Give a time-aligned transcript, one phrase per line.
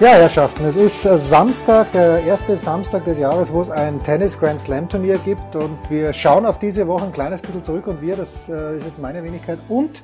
[0.00, 4.58] Ja, Herrschaften, es ist Samstag, der erste Samstag des Jahres, wo es ein Tennis Grand
[4.58, 8.16] Slam Turnier gibt und wir schauen auf diese Woche ein kleines bisschen zurück und wir,
[8.16, 10.02] das äh, ist jetzt meine Wenigkeit und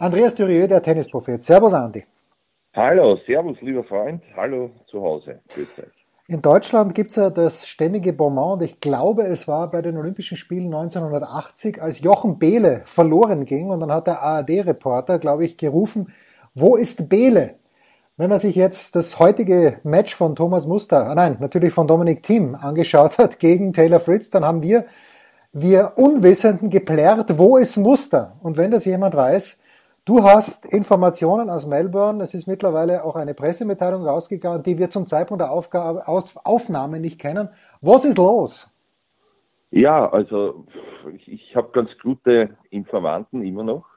[0.00, 1.44] Andreas Dürieu, der Tennisprophet.
[1.44, 2.04] Servus, Andi.
[2.74, 4.20] Hallo, servus, lieber Freund.
[4.36, 5.38] Hallo zu Hause.
[5.54, 6.06] Grüß euch.
[6.26, 9.96] In Deutschland gibt es ja das ständige Bonbon und ich glaube, es war bei den
[9.96, 15.56] Olympischen Spielen 1980, als Jochen Behle verloren ging und dann hat der ARD-Reporter, glaube ich,
[15.56, 16.12] gerufen,
[16.52, 17.59] wo ist Behle?
[18.20, 22.22] Wenn man sich jetzt das heutige Match von Thomas Muster, ah nein, natürlich von Dominik
[22.22, 24.84] Thiem angeschaut hat gegen Taylor Fritz, dann haben wir,
[25.54, 28.36] wir Unwissenden geplärrt, wo ist Muster?
[28.42, 29.58] Und wenn das jemand weiß,
[30.04, 35.06] du hast Informationen aus Melbourne, es ist mittlerweile auch eine Pressemitteilung rausgegangen, die wir zum
[35.06, 37.48] Zeitpunkt der Aufgabe, aus, Aufnahme nicht kennen.
[37.80, 38.68] Was ist los?
[39.70, 40.66] Ja, also
[41.14, 43.89] ich, ich habe ganz gute Informanten immer noch.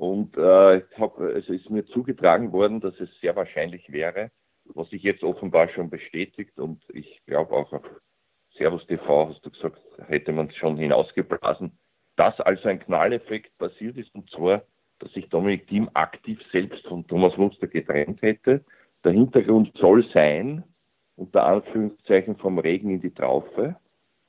[0.00, 4.30] Und äh, hab, es ist mir zugetragen worden, dass es sehr wahrscheinlich wäre,
[4.64, 6.58] was sich jetzt offenbar schon bestätigt.
[6.58, 7.84] Und ich glaube auch auf
[8.56, 11.78] Servus TV, hast du gesagt, hätte man es schon hinausgeblasen,
[12.16, 14.14] dass also ein Knalleffekt passiert ist.
[14.14, 14.62] Und zwar,
[15.00, 18.64] dass sich Dominik Thiem aktiv selbst von Thomas Munster getrennt hätte.
[19.04, 20.64] Der Hintergrund soll sein,
[21.16, 23.76] unter Anführungszeichen vom Regen in die Traufe.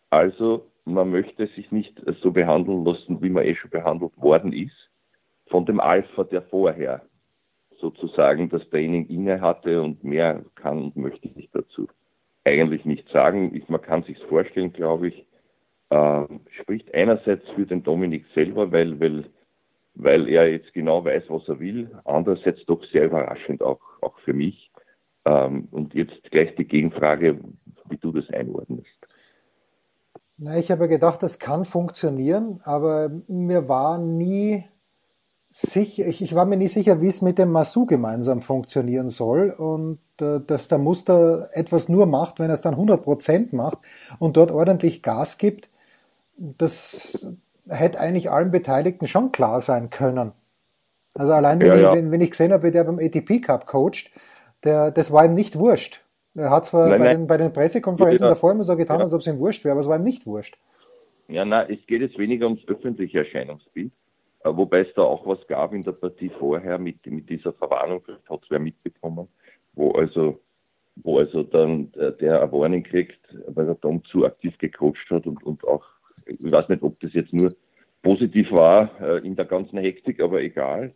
[0.09, 4.90] Also man möchte sich nicht so behandeln lassen, wie man eh schon behandelt worden ist
[5.51, 7.01] von dem Alpha, der vorher
[7.79, 11.87] sozusagen das Training inne hatte und mehr kann und möchte ich dazu
[12.43, 13.53] eigentlich nicht sagen.
[13.53, 15.27] Ich, man kann sich vorstellen, glaube ich,
[15.89, 16.23] äh,
[16.61, 19.25] spricht einerseits für den Dominik selber, weil, weil,
[19.95, 24.33] weil er jetzt genau weiß, was er will, andererseits doch sehr überraschend auch, auch für
[24.33, 24.71] mich.
[25.25, 27.39] Ähm, und jetzt gleich die Gegenfrage,
[27.89, 28.87] wie du das einordnest.
[30.37, 34.63] Na, ich habe gedacht, das kann funktionieren, aber mir war nie
[35.51, 39.49] sicher, ich, ich war mir nicht sicher, wie es mit dem Masu gemeinsam funktionieren soll
[39.51, 43.77] und äh, dass der Muster etwas nur macht, wenn er es dann 100% macht
[44.19, 45.69] und dort ordentlich Gas gibt,
[46.37, 47.27] das
[47.67, 50.31] hätte eigentlich allen Beteiligten schon klar sein können.
[51.13, 51.89] Also allein wenn, ja, ja.
[51.89, 54.11] Ich, wenn, wenn ich gesehen habe, wie der beim ATP Cup coacht,
[54.63, 56.01] der, das war ihm nicht wurscht.
[56.33, 57.17] Er hat zwar nein, bei, nein.
[57.17, 59.73] Den, bei den Pressekonferenzen ja, davor immer so getan, als ob es ihm wurscht wäre,
[59.73, 60.57] aber es war ihm nicht wurscht.
[61.27, 63.91] Ja, na, es geht jetzt weniger ums öffentliche Erscheinungsbild,
[64.43, 68.29] wobei es da auch was gab in der Partie vorher mit, mit dieser Verwarnung, vielleicht
[68.29, 69.27] hat es wer mitbekommen,
[69.73, 70.39] wo also,
[70.95, 75.43] wo also dann der ein Warning kriegt, weil er Tom zu aktiv gecoacht hat und,
[75.43, 75.85] und auch,
[76.25, 77.55] ich weiß nicht, ob das jetzt nur
[78.01, 80.93] positiv war äh, in der ganzen Hektik, aber egal.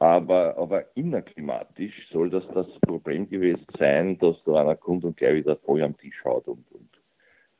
[0.00, 5.38] Aber, aber innerklimatisch soll das das Problem gewesen sein, dass da einer kommt und gleich
[5.38, 6.88] wieder voll am Tisch haut und, und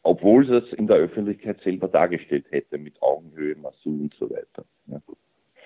[0.08, 4.64] obwohl es in der Öffentlichkeit selber dargestellt hätte mit Augenhöhe, Masu und so weiter.
[4.86, 5.00] Ja.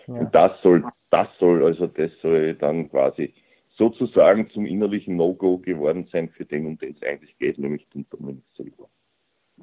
[0.08, 0.14] Ja.
[0.14, 3.32] Und das soll, das soll, also das soll dann quasi
[3.76, 8.06] sozusagen zum innerlichen No-Go geworden sein, für den, um den es eigentlich geht, nämlich den
[8.10, 8.88] Dominik selber.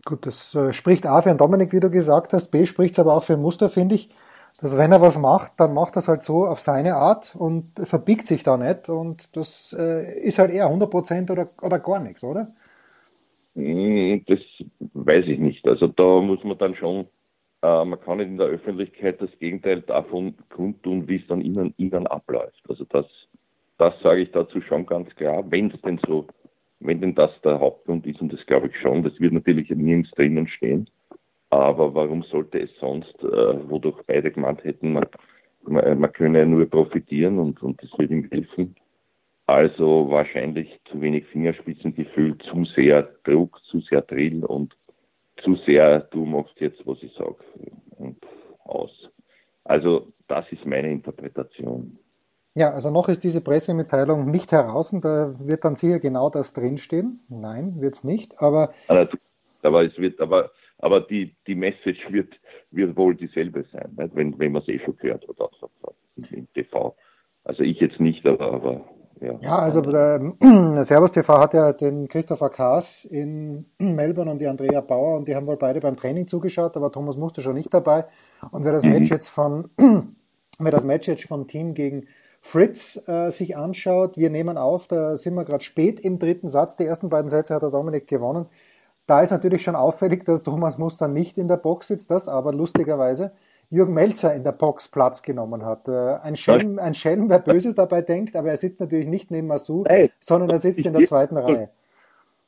[0.05, 2.99] Gut, das äh, spricht A für den Dominik, wie du gesagt hast, B spricht es
[2.99, 4.09] aber auch für ein Muster, finde ich,
[4.61, 7.71] dass wenn er was macht, dann macht er es halt so auf seine Art und
[7.77, 12.23] verbiegt sich da nicht und das äh, ist halt eher 100% oder, oder gar nichts,
[12.23, 12.53] oder?
[13.59, 14.39] Hm, das
[14.93, 15.67] weiß ich nicht.
[15.67, 17.07] Also da muss man dann schon,
[17.61, 21.73] äh, man kann nicht in der Öffentlichkeit das Gegenteil davon kundtun, wie es dann innen,
[21.77, 22.61] innen abläuft.
[22.69, 23.05] Also das,
[23.77, 26.25] das sage ich dazu schon ganz klar, wenn es denn so,
[26.79, 30.11] wenn denn das der Hauptgrund ist, und das glaube ich schon, das wird natürlich nirgends
[30.11, 30.89] drinnen stehen.
[31.49, 35.05] Aber warum sollte es sonst, äh, wodurch beide gemeint hätten, man,
[35.63, 38.75] man, man könne nur profitieren und, und das wird ihm helfen.
[39.49, 44.77] Also wahrscheinlich zu wenig Fingerspitzengefühl, zu sehr Druck, zu sehr Drill und
[45.43, 47.37] zu sehr, du machst jetzt, was ich sage,
[47.97, 48.17] und
[48.63, 48.91] aus.
[49.63, 51.97] Also das ist meine Interpretation.
[52.53, 56.53] Ja, also noch ist diese Pressemitteilung nicht heraus und da wird dann sicher genau das
[56.53, 57.25] drinstehen.
[57.27, 58.71] Nein, wird es nicht, aber.
[59.63, 64.15] Aber es wird, aber, aber die, die Message wird, wird wohl dieselbe sein, nicht?
[64.15, 65.71] wenn, wenn man es eh schon gehört hat, auch
[66.29, 66.95] im TV.
[67.43, 69.33] Also ich jetzt nicht, aber, aber ja.
[69.41, 74.47] ja, also der, äh, Servus TV hat ja den Christopher Kaas in Melbourne und die
[74.47, 77.73] Andrea Bauer und die haben wohl beide beim Training zugeschaut, aber Thomas Muster schon nicht
[77.73, 78.05] dabei.
[78.51, 78.91] Und wer das mhm.
[78.91, 79.69] Match jetzt von,
[80.59, 82.05] wer das Match jetzt vom Team gegen
[82.41, 86.77] Fritz äh, sich anschaut, wir nehmen auf, da sind wir gerade spät im dritten Satz,
[86.77, 88.45] die ersten beiden Sätze hat der Dominik gewonnen.
[89.05, 92.53] Da ist natürlich schon auffällig, dass Thomas Muster nicht in der Box sitzt, das aber
[92.53, 93.33] lustigerweise
[93.69, 95.87] Jürgen Melzer in der Box Platz genommen hat.
[95.87, 99.47] Äh, ein Schelm, ein Schelm, wer Böses dabei denkt, aber er sitzt natürlich nicht neben
[99.47, 101.69] Masu, Nein, sondern er sitzt in der zweiten Reihe.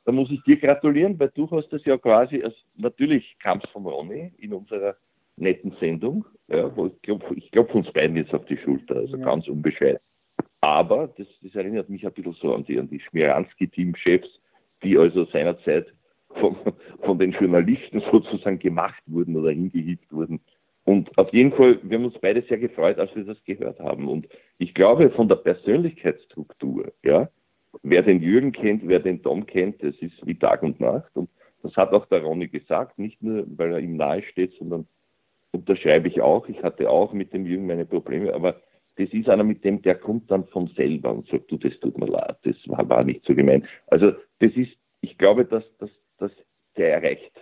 [0.04, 3.70] Da muss ich dir gratulieren, weil du hast das ja quasi, als, natürlich kam es
[3.70, 4.96] von Ronny in unserer
[5.36, 9.16] netten Sendung, ja, wo ich glaube, ich glaub uns beiden jetzt auf die Schulter, also
[9.16, 9.24] ja.
[9.24, 10.00] ganz unbescheiden.
[10.60, 14.28] Aber das, das, erinnert mich ein bisschen so an die, an die Schmieranski-Team-Chefs,
[14.82, 15.86] die also seinerzeit
[16.40, 16.56] von,
[17.04, 20.40] von den Journalisten sozusagen gemacht wurden oder hingehieft wurden.
[20.84, 24.08] Und auf jeden Fall, wir haben uns beide sehr gefreut, als wir das gehört haben.
[24.08, 27.28] Und ich glaube, von der Persönlichkeitsstruktur, ja,
[27.82, 31.10] wer den Jürgen kennt, wer den Tom kennt, das ist wie Tag und Nacht.
[31.14, 31.30] Und
[31.62, 34.86] das hat auch der Ronny gesagt, nicht nur, weil er ihm nahe steht, sondern
[35.52, 36.48] unterschreibe ich auch.
[36.48, 38.60] Ich hatte auch mit dem Jürgen meine Probleme, aber
[38.96, 41.96] das ist einer mit dem, der kommt dann von selber und sagt, du, das tut
[41.96, 43.66] mir leid, das war, war nicht so gemein.
[43.86, 46.32] Also das ist, ich glaube, dass, dass, dass
[46.76, 47.32] der erreicht,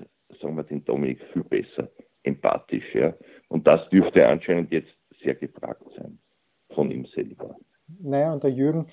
[0.40, 1.88] sagen wir den Dominik, viel besser
[2.22, 2.94] empathisch.
[2.94, 3.14] Ja.
[3.48, 6.18] Und das dürfte anscheinend jetzt sehr gefragt sein
[6.74, 7.56] von ihm selber.
[7.98, 8.86] Naja, und der Jürgen,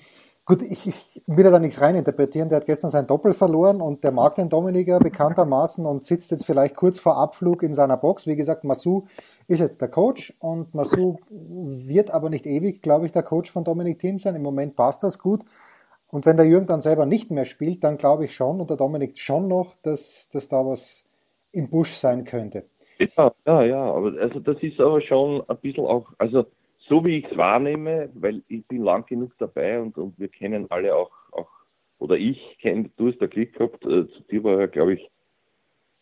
[0.44, 4.10] gut, ich, ich will da nichts reininterpretieren, der hat gestern sein Doppel verloren und der
[4.10, 8.26] mag den Dominiker bekanntermaßen und sitzt jetzt vielleicht kurz vor Abflug in seiner Box.
[8.26, 9.06] Wie gesagt, Masu
[9.46, 13.64] ist jetzt der Coach und Masu wird aber nicht ewig, glaube ich, der Coach von
[13.64, 14.34] Dominik Thiem sein.
[14.34, 15.44] Im Moment passt das gut.
[16.10, 18.78] Und wenn der Jürgen dann selber nicht mehr spielt, dann glaube ich schon und der
[18.78, 21.04] Dominik schon noch, dass, dass da was
[21.52, 22.64] im Busch sein könnte.
[22.98, 26.46] Ja, ja, ja, aber also das ist aber schon ein bisschen auch, also
[26.88, 30.66] so wie ich es wahrnehme, weil ich bin lang genug dabei und, und wir kennen
[30.70, 31.48] alle auch, auch
[31.98, 35.10] oder ich kenne, du hast da Glück gehabt, äh, zu dir war ja, glaube ich,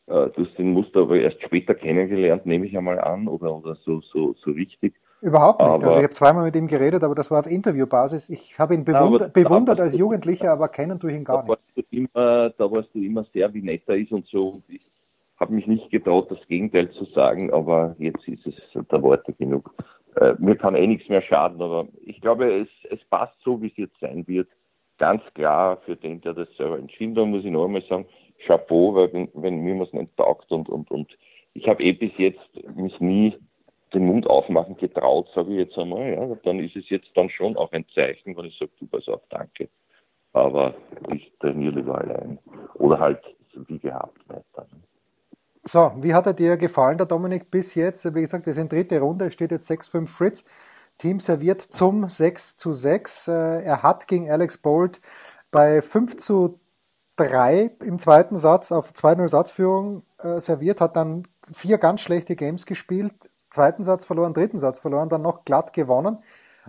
[0.06, 3.74] äh, du hast den Muster aber erst später kennengelernt, nehme ich einmal an, oder, oder
[3.76, 4.94] so, so, so richtig.
[5.22, 5.68] Überhaupt nicht.
[5.68, 8.28] Aber, also ich habe zweimal mit ihm geredet, aber das war auf Interviewbasis.
[8.28, 11.58] Ich habe ihn bewundert, bewundert als Jugendlicher, aber kennen tue ich ihn gar da nicht.
[11.74, 14.48] Warst immer, da warst du immer sehr, wie nett er ist und so.
[14.48, 14.82] Und ich
[15.38, 19.74] habe mich nicht getraut, das Gegenteil zu sagen, aber jetzt ist es der Worte genug.
[20.16, 23.68] Äh, mir kann eh nichts mehr schaden, aber ich glaube, es, es passt so, wie
[23.68, 24.48] es jetzt sein wird.
[24.98, 28.06] Ganz klar für den, der das selber entschieden hat, muss ich noch einmal sagen,
[28.46, 31.16] Chapeau, weil wenn, wenn mir was nicht taugt und, und, und
[31.52, 33.36] ich habe eh bis jetzt mich nie
[33.94, 37.56] den Mund aufmachen getraut, sage ich jetzt einmal, ja, dann ist es jetzt dann schon
[37.56, 39.68] auch ein Zeichen, wenn ich sage, du pass auf, danke.
[40.32, 40.74] Aber
[41.12, 42.38] ich trainiere lieber allein.
[42.74, 43.20] Oder halt
[43.68, 44.66] wie gehabt weiter.
[45.68, 48.04] So, wie hat er dir gefallen, der Dominik, bis jetzt?
[48.14, 50.44] Wie gesagt, wir sind dritte Runde, steht jetzt 6-5 Fritz.
[50.98, 53.28] Team serviert zum 6 zu 6.
[53.28, 53.32] Äh,
[53.64, 55.00] er hat gegen Alex Bolt
[55.50, 56.60] bei 5 zu
[57.16, 62.66] 3 im zweiten Satz auf 2-0 Satzführung äh, serviert, hat dann vier ganz schlechte Games
[62.66, 63.12] gespielt,
[63.50, 66.18] zweiten Satz verloren, dritten Satz verloren, dann noch glatt gewonnen.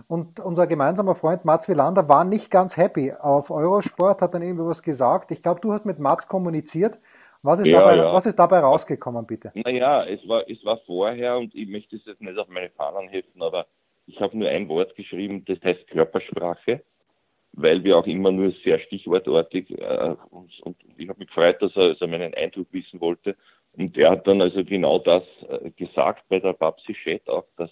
[0.08, 4.66] Und unser gemeinsamer Freund Mats Wielander war nicht ganz happy auf Eurosport, hat dann irgendwie
[4.66, 5.30] was gesagt.
[5.30, 6.98] Ich glaube, du hast mit Mats kommuniziert
[7.42, 8.12] was ist, ja, dabei, ja.
[8.12, 9.52] was ist dabei rausgekommen, bitte?
[9.54, 13.08] Naja, es war, es war vorher und ich möchte es jetzt nicht auf meine Fahnen
[13.08, 13.66] heften, aber
[14.06, 16.82] ich habe nur ein Wort geschrieben, das heißt Körpersprache,
[17.52, 21.76] weil wir auch immer nur sehr stichwortartig äh, und, und ich habe mich gefreut, dass
[21.76, 23.36] er, er meinen Eindruck wissen wollte.
[23.76, 27.70] Und er hat dann also genau das äh, gesagt bei der Babsi Chat auch, dass,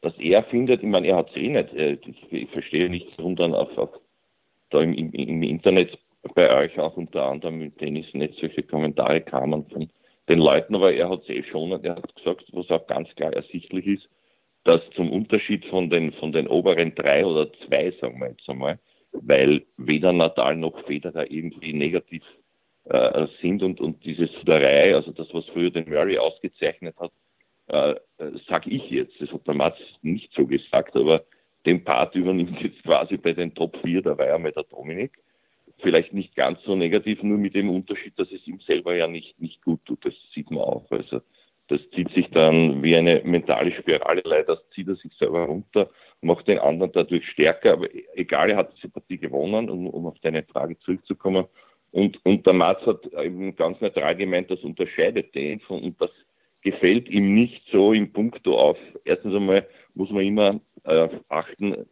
[0.00, 3.08] dass er findet, ich meine, er hat es eh nicht, äh, ich, ich verstehe nicht,
[3.18, 3.90] warum dann auf, auf
[4.70, 5.98] da im, im, im Internet
[6.34, 9.90] bei euch auch unter anderem im Tennisnetz solche Kommentare kamen von
[10.28, 13.08] den Leuten, aber er hat es eh schon und er hat gesagt, was auch ganz
[13.16, 14.08] klar ersichtlich ist,
[14.64, 18.78] dass zum Unterschied von den, von den oberen drei oder zwei, sagen wir jetzt einmal,
[19.12, 22.22] weil weder Natal noch Federer irgendwie negativ
[22.84, 27.12] äh, sind und, und diese Suderei, also das, was früher den Murray ausgezeichnet hat,
[27.66, 27.94] äh,
[28.48, 31.24] sage ich jetzt, das hat der Mats nicht so gesagt, aber
[31.66, 35.12] den Part übernimmt jetzt quasi bei den Top 4, da war ja mal der Dominik
[35.82, 39.40] vielleicht nicht ganz so negativ, nur mit dem Unterschied, dass es ihm selber ja nicht,
[39.40, 40.04] nicht gut tut.
[40.04, 40.90] Das sieht man auch.
[40.90, 41.20] Also
[41.68, 44.22] das zieht sich dann wie eine mentale Spirale.
[44.24, 47.74] Leider zieht er sich selber runter, macht den anderen dadurch stärker.
[47.74, 51.46] Aber egal, er hat diese Partie gewonnen, um, um auf deine Frage zurückzukommen.
[51.90, 56.10] Und, und der Mats hat eben ganz neutral gemeint, das unterscheidet den von, und das
[56.62, 58.78] gefällt ihm nicht so im Punkto auf.
[59.04, 61.86] Erstens einmal muss man immer äh, achten,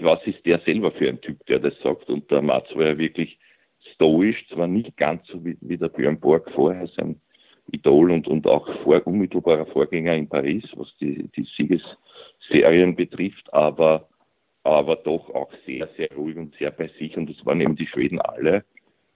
[0.00, 2.08] was ist der selber für ein Typ, der das sagt.
[2.08, 3.38] Und der Mats war ja wirklich
[3.94, 7.20] stoisch, zwar nicht ganz so wie, wie der Björn Borg vorher, sein
[7.72, 14.08] Idol und, und auch vor, unmittelbarer Vorgänger in Paris, was die, die Siegesserien betrifft, aber,
[14.62, 17.16] aber doch auch sehr, sehr ruhig und sehr bei sich.
[17.16, 18.64] Und das waren eben die Schweden alle.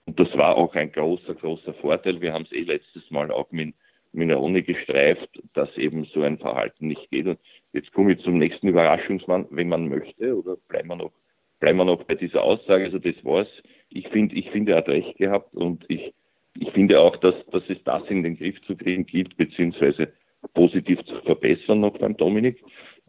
[0.05, 2.19] Und das war auch ein großer, großer Vorteil.
[2.21, 3.75] Wir haben es eh letztes Mal auch mit
[4.11, 7.27] Minerone gestreift, dass eben so ein Verhalten nicht geht.
[7.27, 7.39] Und
[7.73, 11.11] jetzt komme ich zum nächsten Überraschungsmann, wenn man möchte, oder bleiben wir noch,
[11.59, 12.85] bleiben wir noch bei dieser Aussage.
[12.85, 13.47] Also das war's.
[13.89, 16.13] Ich finde, ich finde, er hat recht gehabt und ich,
[16.57, 20.11] ich finde auch, dass, dass es das in den Griff zu kriegen gilt, beziehungsweise
[20.53, 22.63] positiv zu verbessern noch beim Dominik.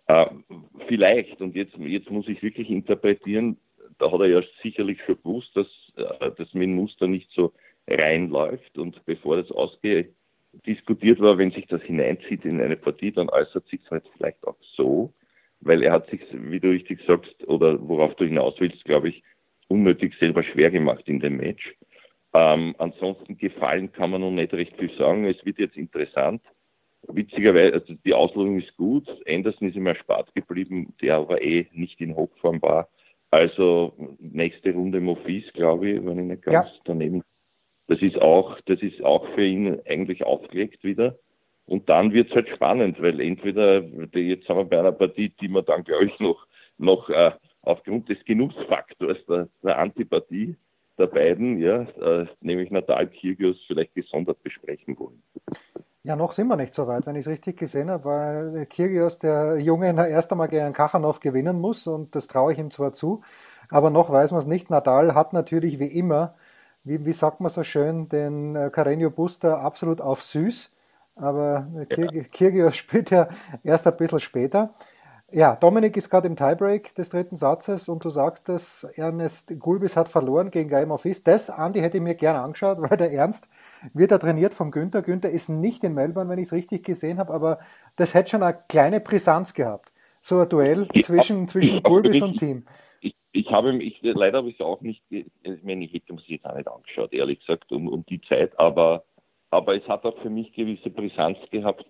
[0.07, 0.27] Äh,
[0.89, 3.57] vielleicht, und jetzt, jetzt muss ich wirklich interpretieren,
[3.99, 5.67] da hat er ja sicherlich schon gewusst, dass
[5.97, 7.53] äh, das mit Muster nicht so
[7.87, 9.51] reinläuft und bevor das
[10.55, 14.47] ausgediskutiert war, wenn sich das hineinzieht in eine Partie, dann äußert sich es halt vielleicht
[14.47, 15.13] auch so,
[15.61, 19.23] weil er hat sich, wie du richtig sagst, oder worauf du hinaus willst, glaube ich,
[19.69, 21.75] unnötig selber schwer gemacht in dem Match.
[22.33, 25.25] Ähm, ansonsten gefallen kann man noch nicht recht viel sagen.
[25.27, 26.43] Es wird jetzt interessant.
[27.09, 29.09] Witzigerweise, also die Auslosung ist gut.
[29.27, 32.89] Anderson ist ihm erspart geblieben, der aber eh nicht in Hochform war.
[33.31, 36.81] Also nächste Runde Mofis, glaube ich, wenn ich nicht ganz ja.
[36.85, 37.23] daneben.
[37.91, 41.17] Das ist auch, das ist auch für ihn eigentlich aufgelegt wieder.
[41.67, 43.83] Und dann wird es halt spannend, weil entweder,
[44.15, 46.47] jetzt haben wir bei einer Partie, die man dann, glaube ich, noch,
[46.79, 47.33] noch äh,
[47.63, 50.55] aufgrund des Genussfaktors der, der Antipathie
[50.99, 55.21] der beiden, ja, äh, nämlich Natal Kyrgios, vielleicht gesondert besprechen wollen.
[56.05, 59.19] Ja, noch sind wir nicht so weit, wenn ich es richtig gesehen habe, weil Kyrgios,
[59.19, 63.23] der Junge, erst einmal gegen Kachanov gewinnen muss und das traue ich ihm zwar zu,
[63.69, 64.71] aber noch weiß man es nicht.
[64.71, 66.35] Nadal hat natürlich wie immer,
[66.85, 70.73] wie, wie sagt man so schön, den äh, Carreño Buster absolut auf süß,
[71.17, 72.23] aber ja.
[72.33, 73.29] Kyrgios spielt ja
[73.63, 74.75] erst ein bisschen später.
[75.33, 79.97] Ja, Dominik ist gerade im Tiebreak des dritten Satzes und du sagst, dass Ernest Gulbis
[79.97, 81.29] hat verloren gegen Game of East.
[81.29, 83.49] Das, Andi, hätte ich mir gerne angeschaut, weil der Ernst
[83.95, 85.03] wird da trainiert vom Günther.
[85.03, 87.61] Günther ist nicht in Melbourne, wenn ich es richtig gesehen habe, aber
[87.95, 89.93] das hätte schon eine kleine Brisanz gehabt.
[90.21, 92.65] So ein Duell zwischen, zwischen Gulbis und Team.
[93.33, 95.25] Ich, habe mich, leider habe ich es auch nicht, ich
[95.63, 99.05] meine, ich hätte es jetzt auch nicht angeschaut, ehrlich gesagt, um, um die Zeit, aber,
[99.51, 101.87] aber es hat auch für mich gewisse Brisanz gehabt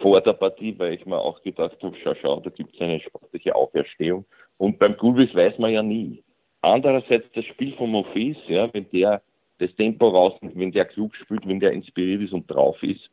[0.00, 3.00] vor der Partie, weil ich mir auch gedacht habe, schau, schau, da gibt es eine
[3.00, 4.24] sportliche Auferstehung.
[4.56, 6.22] Und beim Gulbis weiß man ja nie.
[6.62, 9.22] Andererseits das Spiel von Mofis, ja, wenn der
[9.58, 13.10] das Tempo rausnimmt, wenn der klug spielt, wenn der inspiriert ist und drauf ist,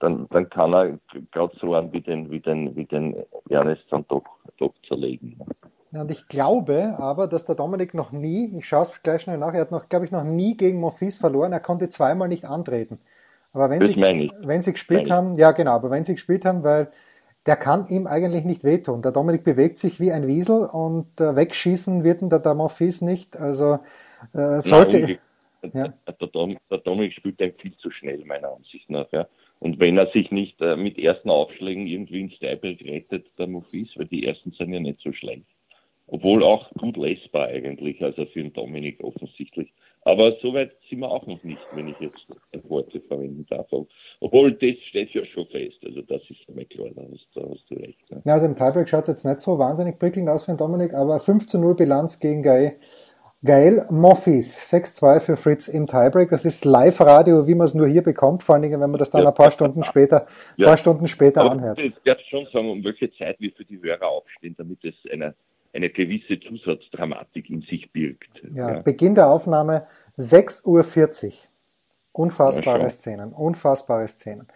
[0.00, 0.98] dann, dann kann er
[1.30, 3.16] gerade so an wie den, wie den, wie den
[3.48, 4.24] Ernest dann doch,
[4.58, 5.38] doch zerlegen.
[5.92, 9.52] Und ich glaube aber, dass der Dominik noch nie, ich schaue es gleich schnell nach,
[9.54, 12.98] er hat noch, glaube ich, noch nie gegen Mofis verloren, er konnte zweimal nicht antreten.
[13.52, 16.90] Aber wenn, sie, wenn sie gespielt haben, ja genau, aber wenn sie gespielt haben, weil
[17.46, 19.02] der kann ihm eigentlich nicht wehtun.
[19.02, 23.36] Der Dominik bewegt sich wie ein Wiesel und äh, wegschießen wird ihn der Damorphis nicht.
[23.36, 23.80] Also
[24.32, 25.00] äh, sollte.
[25.00, 25.18] Nein,
[25.74, 26.12] ja.
[26.12, 29.10] der, Dom, der Dominik spielt ein viel zu schnell, meiner Ansicht nach.
[29.12, 29.28] Ja.
[29.58, 33.90] Und wenn er sich nicht äh, mit ersten Aufschlägen irgendwie ins Tiebreak rettet, der Mofis,
[33.96, 35.46] weil die ersten sind ja nicht so schlecht.
[36.14, 39.72] Obwohl auch gut lesbar eigentlich, also für den Dominik offensichtlich.
[40.02, 42.26] Aber soweit sind wir auch noch nicht, wenn ich jetzt
[42.68, 43.66] Worte verwenden darf.
[44.20, 45.78] Obwohl, das steht ja schon fest.
[45.82, 47.98] Also das ist mir klar, da hast, da hast du recht.
[48.10, 48.18] Ja.
[48.26, 50.92] ja also im Tiebreak schaut es jetzt nicht so wahnsinnig prickelnd aus für den Dominik,
[50.92, 52.76] aber 5 zu 0 Bilanz gegen Gael.
[53.42, 56.28] Gael Moffis, 6-2 für Fritz im Tiebreak.
[56.28, 59.10] Das ist Live-Radio, wie man es nur hier bekommt, vor allen Dingen, wenn man das
[59.10, 59.28] dann ja.
[59.28, 60.26] ein paar Stunden später,
[60.58, 60.66] ja.
[60.66, 61.80] paar Stunden später Aber anhört.
[61.80, 65.34] Ich werde schon sagen, um welche Zeit wir für die Hörer aufstehen, damit es eine
[65.72, 68.42] eine gewisse Zusatzdramatik in sich birgt.
[68.54, 68.82] Ja, ja.
[68.82, 69.86] Beginn der Aufnahme
[70.18, 71.32] 6.40 Uhr.
[72.12, 74.46] Unfassbare Szenen, unfassbare Szenen.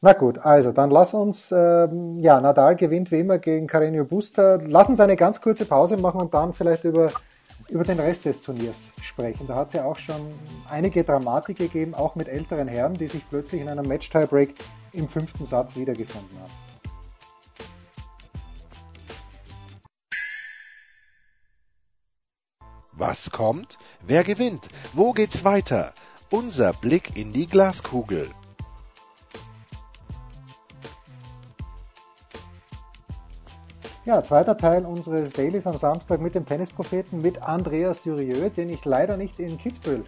[0.00, 4.58] Na gut, also dann lass uns, ähm, ja, Nadal gewinnt wie immer gegen Carreño Busta.
[4.60, 7.10] Lass uns eine ganz kurze Pause machen und dann vielleicht über,
[7.70, 9.46] über den Rest des Turniers sprechen.
[9.46, 10.34] Da hat es ja auch schon
[10.68, 14.54] einige Dramatik gegeben, auch mit älteren Herren, die sich plötzlich in einem Match-Tiebreak
[14.92, 16.63] im fünften Satz wiedergefunden haben.
[22.96, 23.76] Was kommt?
[24.06, 24.68] Wer gewinnt?
[24.92, 25.92] Wo geht's weiter?
[26.30, 28.30] Unser Blick in die Glaskugel.
[34.04, 38.84] Ja, zweiter Teil unseres Dailies am Samstag mit dem Tennispropheten, mit Andreas Durieux, den ich
[38.84, 40.04] leider nicht in Kitzbühel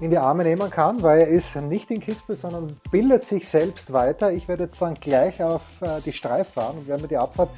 [0.00, 3.92] in die Arme nehmen kann, weil er ist nicht in Kitzbühel, sondern bildet sich selbst
[3.92, 4.32] weiter.
[4.32, 7.50] Ich werde jetzt dann gleich auf äh, die Streif fahren und werde mir die Abfahrt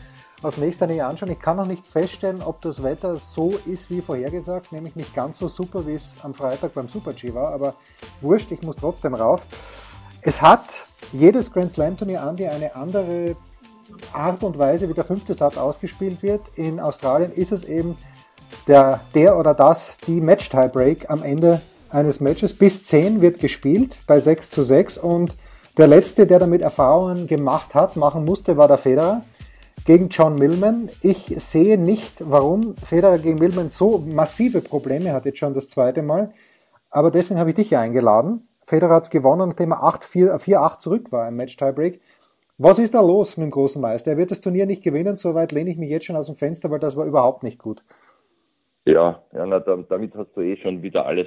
[0.43, 1.31] aus nächster Nähe anschauen.
[1.31, 5.39] Ich kann noch nicht feststellen, ob das Wetter so ist wie vorhergesagt, nämlich nicht ganz
[5.39, 7.75] so super, wie es am Freitag beim Super G war, aber
[8.21, 9.47] wurscht, ich muss trotzdem rauf.
[10.21, 13.37] Es hat jedes Grand Slam Turnier an, die eine andere
[14.13, 16.41] Art und Weise, wie der fünfte Satz ausgespielt wird.
[16.57, 17.97] In Australien ist es eben
[18.67, 22.57] der, der oder das, die Match-Tiebreak am Ende eines Matches.
[22.57, 25.37] Bis 10 wird gespielt bei 6 zu 6 und
[25.77, 29.23] der letzte, der damit Erfahrungen gemacht hat, machen musste, war der Federer
[29.85, 30.91] gegen John Millman.
[31.03, 36.03] Ich sehe nicht, warum Federer gegen Millman so massive Probleme hat, jetzt schon das zweite
[36.03, 36.33] Mal.
[36.91, 38.49] Aber deswegen habe ich dich eingeladen.
[38.67, 42.01] Federer hat es gewonnen, nachdem er 4-8 zurück war im Match-Tiebreak.
[42.59, 44.13] Was ist da los mit dem großen Meister?
[44.13, 46.71] Er wird das Turnier nicht gewinnen, soweit lehne ich mich jetzt schon aus dem Fenster,
[46.71, 47.83] weil das war überhaupt nicht gut.
[48.85, 51.27] Ja, ja na, damit hast du eh schon wieder alles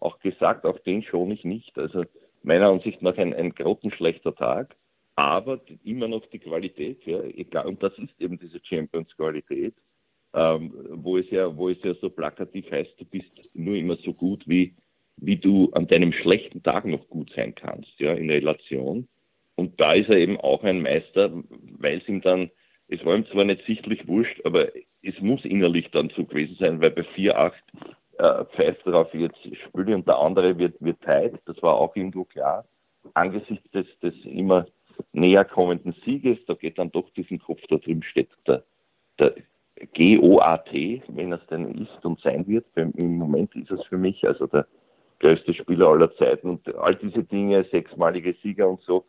[0.00, 1.78] auch gesagt, auch den schon ich nicht.
[1.78, 2.02] Also
[2.42, 4.76] meiner Ansicht nach ein, ein grottenschlechter Tag.
[5.16, 9.74] Aber immer noch die Qualität, ja, egal, und das ist eben diese Champions-Qualität,
[10.34, 14.12] ähm, wo es ja, wo es ja so plakativ heißt, du bist nur immer so
[14.12, 14.74] gut, wie,
[15.16, 19.06] wie du an deinem schlechten Tag noch gut sein kannst, ja, in Relation.
[19.54, 21.30] Und da ist er eben auch ein Meister,
[21.78, 22.50] weil es ihm dann,
[22.88, 24.68] es war ihm zwar nicht sichtlich wurscht, aber
[25.02, 27.52] es muss innerlich dann so gewesen sein, weil bei 4-8
[28.18, 32.24] äh, pfeift darauf, jetzt spiele und der andere wird, wird tight, das war auch irgendwo
[32.24, 32.64] klar.
[33.14, 34.66] Angesichts des, des immer
[35.12, 38.62] näher kommenden Sieges, da geht dann doch diesen Kopf da drüben steht, der,
[39.18, 39.34] der
[39.96, 40.72] GOAT,
[41.08, 42.66] wenn es denn ist und sein wird.
[42.76, 44.66] Im Moment ist es für mich also der
[45.20, 49.04] größte Spieler aller Zeiten und all diese Dinge, sechsmalige Sieger und so.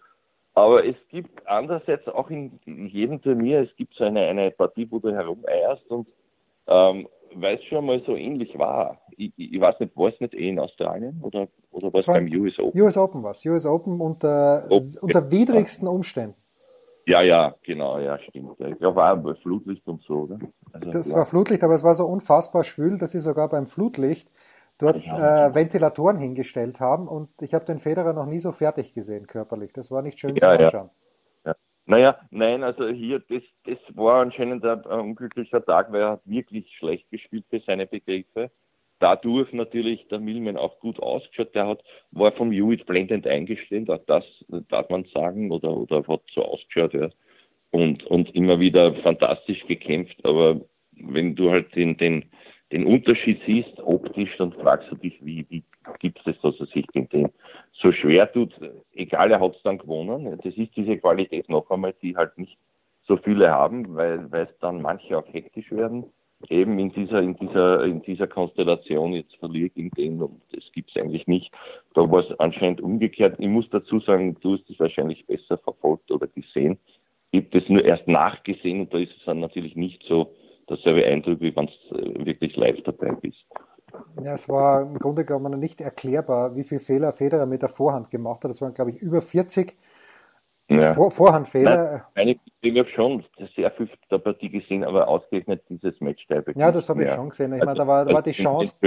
[0.54, 5.00] Aber es gibt andererseits auch in jedem Turnier, es gibt so eine, eine Partie, wo
[5.00, 6.08] du herumeierst und
[6.68, 9.02] ähm, weil es schon mal so ähnlich war.
[9.18, 12.28] Ich, ich weiß nicht, war es nicht eh in Australien oder, oder war es beim
[12.28, 12.82] US Open?
[12.82, 13.46] US Open war es.
[13.46, 14.98] US Open unter, okay.
[15.02, 16.36] unter widrigsten Umständen.
[17.08, 18.60] Ja, ja, genau, ja, stimmt.
[18.60, 20.40] Ich glaube auch Flutlicht und so, oder?
[20.74, 21.18] Also, das ja.
[21.18, 24.32] war Flutlicht, aber es war so unfassbar schwül, dass sie sogar beim Flutlicht
[24.78, 29.28] dort äh, Ventilatoren hingestellt haben und ich habe den Federer noch nie so fertig gesehen
[29.28, 29.72] körperlich.
[29.72, 30.90] Das war nicht schön ja, zu anschauen.
[30.90, 31.05] Ja.
[31.88, 31.96] Ja.
[31.98, 36.22] Naja, nein, also hier, das, das war anscheinend ein, ein unglücklicher Tag, weil er hat
[36.26, 38.52] wirklich schlecht gespielt für seine Begriffe.
[39.00, 41.54] Dadurch natürlich der Milman auch gut ausgeschaut.
[41.54, 44.24] Der hat, war vom Hewitt blendend eingestellt, auch das
[44.70, 47.10] darf man sagen, oder, oder hat so ausgeschaut, ja.
[47.72, 50.62] Und, und immer wieder fantastisch gekämpft, aber
[50.94, 52.24] wenn du halt den, den,
[52.72, 55.64] den Unterschied siehst, optisch, dann fragst du dich, wie, wie
[56.00, 57.30] gibt es das, dass er sich gegen den
[57.74, 58.54] so schwer tut.
[58.94, 60.40] Egal, er hat es dann gewonnen.
[60.44, 62.58] Das ist diese Qualität noch einmal, die halt nicht
[63.08, 66.06] so viele haben, weil, weil es dann manche auch hektisch werden
[66.50, 70.90] eben in dieser, in dieser, in dieser Konstellation jetzt verliere gegen den und das gibt
[70.90, 71.52] es eigentlich nicht.
[71.94, 73.36] Da war es anscheinend umgekehrt.
[73.40, 76.78] Ich muss dazu sagen, du hast es wahrscheinlich besser verfolgt oder gesehen.
[77.32, 80.34] Ich habe das nur erst nachgesehen und da ist es dann natürlich nicht so
[80.70, 83.46] derselbe Eindruck, wie wenn du äh, wirklich live dabei bist.
[84.22, 88.10] Ja, es war im Grunde genommen nicht erklärbar, wie viel Fehler Federer mit der Vorhand
[88.10, 88.52] gemacht hat.
[88.52, 89.76] Das waren, glaube ich, über 40
[90.68, 90.96] ja.
[90.96, 92.08] Vor Vorhandfehler.
[92.16, 93.24] Nein, ich habe schon
[93.56, 97.54] sehr viel der Partie gesehen, aber ausgerechnet dieses Match Ja, das habe ich schon gesehen.
[97.54, 98.78] Ich meine, da war, da war die Chance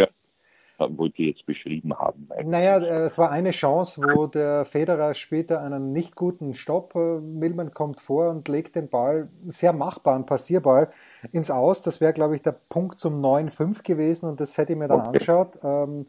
[0.78, 2.28] wollte ich jetzt beschrieben haben.
[2.30, 2.46] Eigentlich.
[2.46, 7.74] Naja, es war eine Chance, wo der Federer später einen nicht guten Stopp, äh, Milman
[7.74, 10.90] kommt vor und legt den Ball, sehr machbaren Passierball,
[11.32, 11.82] ins Aus.
[11.82, 15.00] Das wäre, glaube ich, der Punkt zum 9-5 gewesen und das hätte ich mir dann
[15.00, 15.06] okay.
[15.08, 15.58] angeschaut.
[15.62, 16.06] Ähm,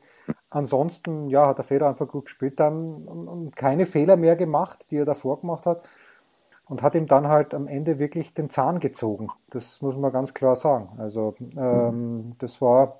[0.50, 4.98] ansonsten, ja, hat der Federer einfach gut gespielt dann und keine Fehler mehr gemacht, die
[4.98, 5.82] er davor gemacht hat
[6.70, 9.30] und hat ihm dann halt am Ende wirklich den Zahn gezogen.
[9.50, 10.90] Das muss man ganz klar sagen.
[11.00, 13.00] Also ähm, das war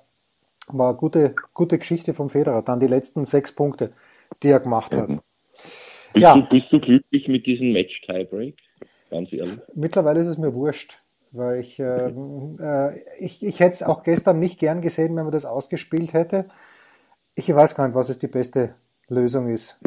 [0.72, 2.62] war eine gute, gute Geschichte vom Federer.
[2.62, 3.92] Dann die letzten sechs Punkte,
[4.42, 5.08] die er gemacht hat.
[5.08, 5.20] Mhm.
[6.12, 6.34] Bist, ja.
[6.34, 8.56] du, bist du glücklich mit diesem Match-Tiebreak?
[9.10, 9.58] Ganz ehrlich.
[9.74, 10.98] Mittlerweile ist es mir wurscht,
[11.32, 15.32] weil ich, äh, äh, ich, ich hätte es auch gestern nicht gern gesehen, wenn man
[15.32, 16.48] das ausgespielt hätte.
[17.34, 18.74] Ich weiß gar nicht, was es die beste
[19.08, 19.78] Lösung ist.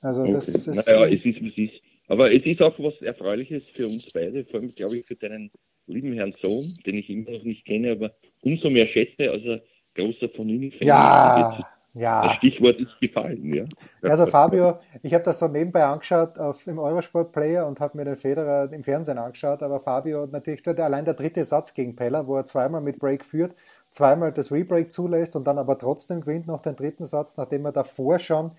[0.00, 0.32] Also okay.
[0.32, 0.66] das ist.
[0.66, 1.74] Naja, es ist, es ist.
[2.08, 5.50] Aber es ist auch was Erfreuliches für uns beide, vor allem, glaube ich, für deinen
[5.88, 9.30] lieben Herrn Sohn, den ich immer noch nicht kenne, aber umso mehr schätze.
[9.30, 9.58] Also
[9.96, 10.72] großer von Ihnen.
[10.80, 11.58] Ja,
[11.96, 12.22] ja.
[12.24, 13.64] Das Stichwort ist gefallen, ja.
[14.02, 18.04] Also Fabio, ich habe das so nebenbei angeschaut auf, im Eurosport Player und habe mir
[18.04, 22.26] den Federer im Fernsehen angeschaut, aber Fabio natürlich der, allein der dritte Satz gegen Peller,
[22.26, 23.54] wo er zweimal mit Break führt,
[23.90, 27.72] zweimal das Rebreak zulässt und dann aber trotzdem gewinnt noch den dritten Satz, nachdem er
[27.72, 28.50] davor schon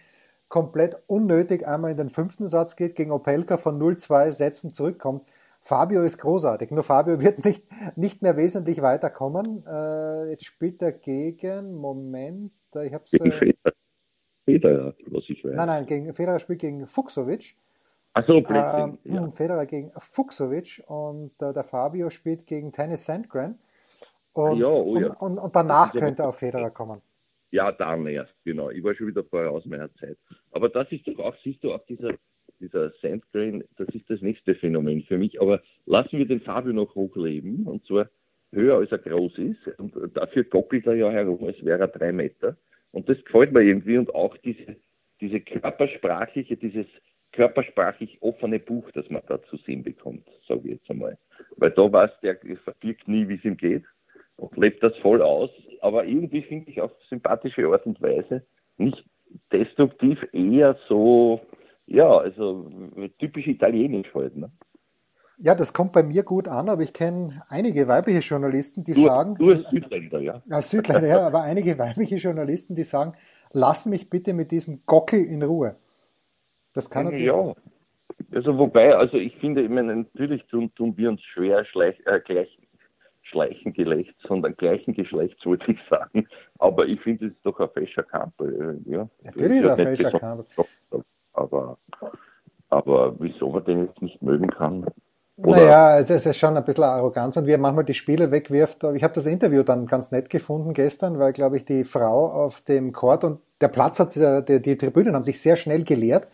[0.49, 5.23] komplett unnötig einmal in den fünften Satz geht, gegen Opelka von 0-2 Sätzen zurückkommt.
[5.67, 7.63] Fabio ist großartig, nur Fabio wird nicht,
[7.97, 9.65] nicht mehr wesentlich weiterkommen.
[9.67, 13.13] Äh, jetzt spielt er gegen, Moment, ich habe es.
[13.13, 13.53] Äh,
[14.45, 15.55] Federer, was ich weiß.
[15.55, 17.57] Nein, nein, gegen, Federer spielt gegen Fuchsovic.
[18.13, 19.27] Achso, ähm, ja.
[19.27, 23.59] Federer gegen Fuchsovic und äh, der Fabio spielt gegen Tennis Sandgren.
[24.31, 25.07] Und, ja, oh ja.
[25.07, 27.01] und, und, und danach könnte er auf Federer kommen.
[27.51, 28.69] Ja, dann erst, genau.
[28.69, 30.17] Ich war schon wieder vorher aus meiner Zeit.
[30.51, 32.13] Aber das ist doch auch, siehst du, auf dieser
[32.59, 35.41] dieser Sandgrain, das ist das nächste Phänomen für mich.
[35.41, 38.09] Aber lassen wir den Fabio noch hochleben, und zwar
[38.51, 39.79] höher als er groß ist.
[39.79, 42.57] Und dafür gockelt er ja herum, als wäre er drei Meter.
[42.91, 43.97] Und das gefällt mir irgendwie.
[43.97, 44.75] Und auch diese,
[45.21, 46.85] diese körpersprachliche, dieses
[47.33, 51.17] körpersprachlich offene Buch, das man da zu sehen bekommt, sage ich jetzt einmal.
[51.57, 53.83] Weil da weiß der verbirgt nie, wie es ihm geht
[54.37, 55.49] und lebt das voll aus.
[55.81, 58.43] Aber irgendwie finde ich auf sympathische Art und Weise
[58.77, 59.03] nicht
[59.51, 61.41] destruktiv, eher so
[61.87, 62.69] ja, also
[63.17, 64.35] typisch italienisch halt.
[64.35, 64.51] Ne?
[65.39, 69.01] Ja, das kommt bei mir gut an, aber ich kenne einige weibliche Journalisten, die du,
[69.01, 69.35] sagen.
[69.35, 70.41] Du als Südländer, ja.
[70.49, 73.13] Als Südländer, ja, aber einige weibliche Journalisten, die sagen,
[73.51, 75.75] lass mich bitte mit diesem Gockel in Ruhe.
[76.73, 77.25] Das kann natürlich.
[77.25, 77.53] Ja,
[78.31, 82.19] Also wobei, also ich finde, ich meine, natürlich tun, tun wir uns schwer, schleich, äh,
[82.19, 82.57] gleich,
[83.21, 86.27] schleichen Geschlechts, sondern gleichen Geschlechts, wollte ich sagen.
[86.57, 88.33] Aber ich finde, es ist doch ein fescher Kampf.
[88.41, 89.07] Äh, ja.
[89.23, 90.47] Natürlich ist ein fescher Kampf.
[91.37, 91.77] Aber,
[92.69, 94.85] aber wieso man den jetzt nicht mögen kann,
[95.37, 95.57] oder?
[95.57, 98.83] Naja, es ist schon ein bisschen Arroganz und wie er manchmal die Spiele wegwirft.
[98.95, 102.61] Ich habe das Interview dann ganz nett gefunden gestern, weil, glaube ich, die Frau auf
[102.61, 106.27] dem Court und der Platz hat, die, die Tribünen haben sich sehr schnell geleert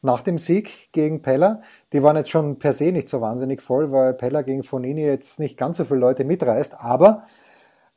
[0.00, 1.60] nach dem Sieg gegen Pella.
[1.92, 5.38] Die waren jetzt schon per se nicht so wahnsinnig voll, weil Pella gegen Fonini jetzt
[5.38, 6.80] nicht ganz so viele Leute mitreißt.
[6.80, 7.24] Aber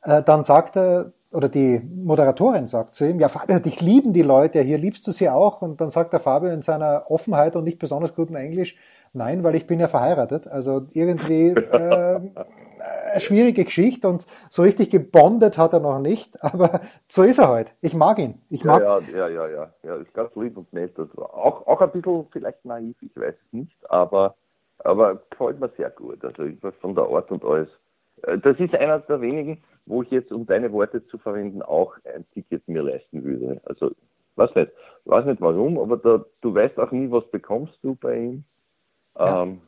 [0.02, 4.22] äh, dann sagt er, oder die Moderatorin sagt zu ihm, ja Fabio, dich lieben die
[4.22, 5.62] Leute, hier liebst du sie auch.
[5.62, 8.76] Und dann sagt der Fabio in seiner Offenheit und nicht besonders guten Englisch,
[9.12, 10.46] Nein, weil ich bin ja verheiratet.
[10.46, 12.20] Also irgendwie äh,
[13.12, 17.48] eine schwierige Geschichte und so richtig gebondet hat er noch nicht, aber so ist er
[17.48, 17.74] halt.
[17.80, 18.40] Ich mag ihn.
[18.50, 20.98] Ich mag ja, ja, ja, ja, ja, ist ganz lieb und nett.
[20.98, 24.36] Also auch, auch ein bisschen vielleicht naiv, ich weiß es nicht, aber,
[24.78, 26.24] aber gefällt mir sehr gut.
[26.24, 26.44] Also
[26.80, 27.68] von der Art und alles.
[28.22, 31.94] Äh, das ist einer der wenigen, wo ich jetzt, um deine Worte zu verwenden, auch
[32.04, 33.60] ein Ticket mir leisten würde.
[33.64, 33.92] Also,
[34.36, 34.72] weiß nicht,
[35.04, 38.44] weiß nicht warum, aber da, du weißt auch nie, was bekommst du bei ihm.
[39.18, 39.42] Ja.
[39.42, 39.60] Ähm,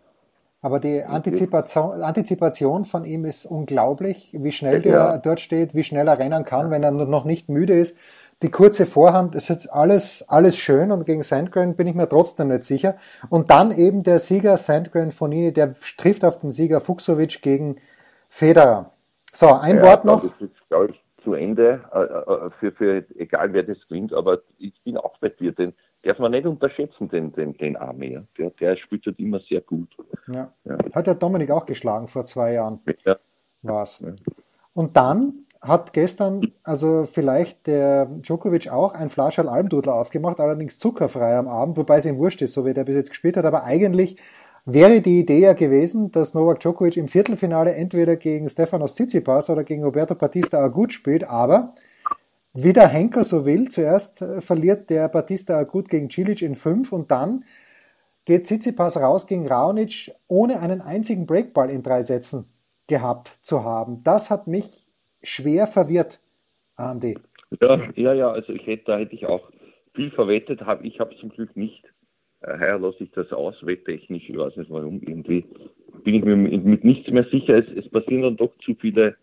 [0.64, 5.18] aber die Antizipation, Antizipation von ihm ist unglaublich, wie schnell der ja.
[5.18, 7.98] dort steht, wie schnell er rennen kann, wenn er noch nicht müde ist.
[8.42, 12.48] Die kurze Vorhand, es ist alles, alles schön und gegen Sandgren bin ich mir trotzdem
[12.48, 12.96] nicht sicher.
[13.28, 17.76] Und dann eben der Sieger Sandgren Fonini, der trifft auf den Sieger Fuchsovic gegen
[18.32, 18.90] Federer.
[19.30, 20.22] So, ein ja, Wort noch.
[20.22, 24.38] Das ist, glaube ich, zu Ende, äh, äh, für, für egal wer das gewinnt, aber
[24.58, 28.24] ich bin auch bei dir, denn darf man nicht unterschätzen, den, den, den Arme.
[28.38, 29.94] Der, der spielt halt immer sehr gut.
[30.32, 30.50] Ja.
[30.64, 30.78] ja.
[30.94, 32.80] Hat ja Dominik auch geschlagen vor zwei Jahren.
[33.04, 33.18] Ja.
[33.60, 34.00] War's.
[34.00, 34.14] Ja.
[34.72, 41.36] Und dann hat gestern, also vielleicht der Djokovic auch ein Flascherl Almdudler aufgemacht, allerdings zuckerfrei
[41.36, 43.62] am Abend, wobei es ihm wurscht ist, so wie der bis jetzt gespielt hat, aber
[43.62, 44.16] eigentlich
[44.64, 49.64] wäre die Idee ja gewesen, dass Novak Djokovic im Viertelfinale entweder gegen Stefanos Tsitsipas oder
[49.64, 51.74] gegen Roberto Batista gut spielt, aber
[52.54, 56.92] wie der Henker so will, zuerst äh, verliert der Batista gut gegen Cilic in fünf
[56.92, 57.44] und dann
[58.24, 62.46] geht Tsitsipas raus gegen Raonic, ohne einen einzigen Breakball in drei Sätzen
[62.86, 64.02] gehabt zu haben.
[64.04, 64.86] Das hat mich
[65.22, 66.20] schwer verwirrt,
[66.76, 67.18] Andy.
[67.60, 69.50] Ja, ja, ja, also ich hätte, da hätte ich auch
[69.94, 71.84] viel verwettet, hab, ich habe zum Glück nicht.
[72.42, 75.44] Äh, heuer lasse ich das aus, wetttechnisch, ich weiß nicht warum, irgendwie
[76.04, 77.56] bin ich mir mit, nichts mehr sicher.
[77.56, 79.16] Es, es passieren dann doch zu viele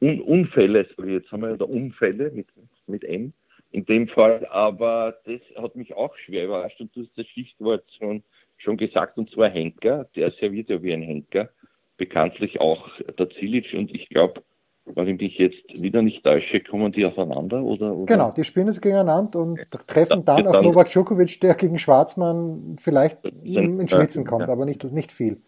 [0.00, 2.48] Un Unfälle, jetzt haben wir ja da Unfälle mit,
[2.86, 3.32] mit M
[3.70, 7.84] in dem Fall, aber das hat mich auch schwer überrascht und du hast das Stichwort
[7.98, 8.22] schon,
[8.58, 11.50] schon gesagt, und zwar Henker, der serviert ja wie ein Henker,
[11.96, 14.42] bekanntlich auch der Zilic und ich glaube,
[14.84, 18.06] weil ich mich jetzt wieder nicht täusche, kommen die aufeinander oder, oder?
[18.06, 23.24] Genau, die spielen jetzt gegeneinander und treffen dann, auf Novak Djokovic, der gegen Schwarzmann vielleicht
[23.44, 24.52] in Schwitzen kommt, ja.
[24.52, 25.40] aber nicht, nicht viel.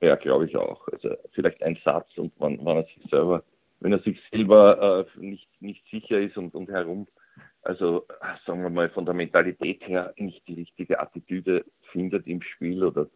[0.00, 0.86] Ja, glaube ich auch.
[0.88, 3.42] Also vielleicht ein Satz und man, man hat sich selber
[3.84, 7.06] wenn er sich selber äh, nicht, nicht sicher ist und, und herum,
[7.60, 8.06] also
[8.46, 13.08] sagen wir mal von der Mentalität her nicht die richtige Attitüde findet im Spiel oder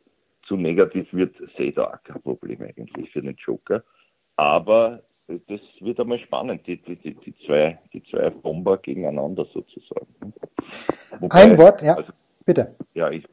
[0.47, 3.83] zu negativ wird, sehe ich da auch kein Problem eigentlich für den Joker.
[4.37, 10.07] Aber das wird einmal spannend, die, die, die, die, zwei, die zwei Bomber gegeneinander sozusagen.
[11.21, 12.13] Wobei, Ein Wort, ja, also,
[12.47, 12.75] bitte.
[12.95, 13.25] Ja, ich,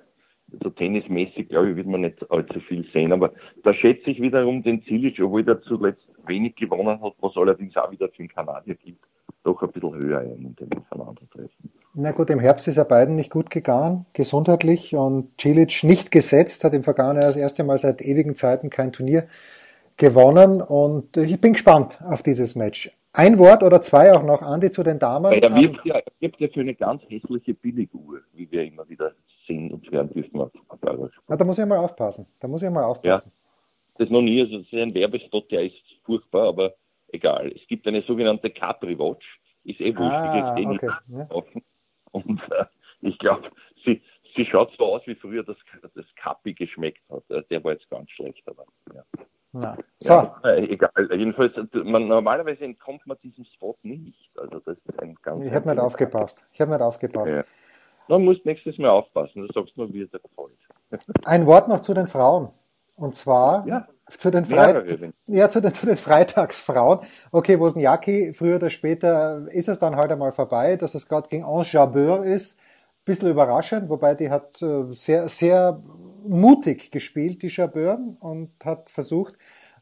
[0.62, 3.14] so tennismäßig, glaube ich, wird man nicht allzu viel sehen.
[3.14, 3.32] Aber
[3.64, 7.92] da schätze ich wiederum den Zilic, obwohl der zuletzt wenig gewonnen hat, was allerdings auch
[7.92, 9.04] wieder für den Kanadier gibt,
[9.44, 11.72] doch ein bisschen höher in dem Aufeinandertreffen.
[11.94, 16.64] Na gut, im Herbst ist er beiden nicht gut gegangen, gesundheitlich, und Cilic nicht gesetzt,
[16.66, 19.28] hat im vergangenen das erste Mal seit ewigen Zeiten kein Turnier
[19.98, 22.92] gewonnen und ich bin gespannt auf dieses Match.
[23.14, 25.32] Ein Wort oder zwei auch noch, Andi, zu den Damen.
[25.32, 29.14] Weil er wirbt ja, wirbt ja für eine ganz hässliche Billiguhr, wie wir immer wieder
[29.48, 32.26] sehen und hören dürfen auf, da muss ich mal aufpassen.
[32.40, 33.32] Da muss ich mal aufpassen.
[33.34, 33.46] Ja
[33.98, 36.76] das noch nie, also das ist ein Werbespot, der ist furchtbar, aber
[37.10, 37.52] egal.
[37.56, 39.26] Es gibt eine sogenannte Capri Watch,
[39.64, 40.90] ist eh wurscht, ah, eh okay.
[41.10, 41.28] ja.
[42.12, 42.66] Und äh,
[43.02, 43.50] ich glaube,
[43.84, 44.02] sie,
[44.36, 45.58] sie schaut so aus, wie früher das,
[45.94, 47.24] das Capri geschmeckt hat.
[47.30, 49.04] Äh, der war jetzt ganz schlecht, aber ja.
[49.58, 50.10] Na, so.
[50.10, 50.92] Ja, äh, egal.
[51.12, 54.30] Jedenfalls, man, normalerweise entkommt man diesem Spot nicht.
[54.38, 55.40] Also das ist ein ganz.
[55.40, 56.46] Ich habe nicht aufgepasst.
[56.52, 57.32] Ich habe nicht aufgepasst.
[57.32, 57.46] Ja.
[58.10, 59.48] Man muss nächstes Mal aufpassen.
[59.48, 60.58] Du sagst nur, wie es gefällt.
[61.26, 62.50] Ein Wort noch zu den Frauen.
[62.98, 64.46] Und zwar ja, zu, den
[65.28, 67.00] ja, zu, den, zu den Freitagsfrauen.
[67.32, 71.46] Okay, Wozniacki, früher oder später ist es dann halt einmal vorbei, dass es gerade gegen
[71.46, 72.58] Ange Jabeur ist.
[73.06, 75.82] Bisschen überraschend, wobei die hat äh, sehr, sehr
[76.28, 79.36] mutig gespielt, die Jabeur, und hat versucht,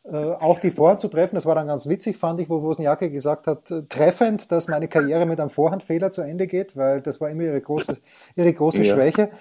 [0.04, 1.36] äh, auch die Vorhand zu treffen.
[1.36, 4.90] Das war dann ganz witzig, fand ich, wo Wozniacki gesagt hat, äh, treffend, dass meine
[4.90, 7.98] Karriere mit einem Vorhandfehler zu Ende geht, weil das war immer ihre große,
[8.36, 8.94] ihre große ja.
[8.94, 9.32] Schwäche.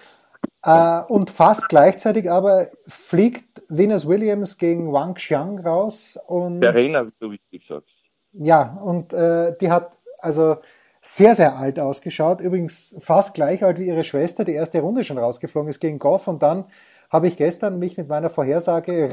[1.09, 6.17] Und fast gleichzeitig aber fliegt Venus Williams gegen Wang Xiang raus.
[6.29, 7.95] Und, Der Renner, wie du sagst.
[8.33, 10.57] Ja, und äh, die hat also
[11.03, 12.41] sehr, sehr alt ausgeschaut.
[12.41, 16.29] Übrigens fast gleich alt wie ihre Schwester, die erste Runde schon rausgeflogen ist gegen Goff.
[16.29, 16.65] Und dann
[17.11, 19.09] habe ich gestern mich mit meiner Vorhersage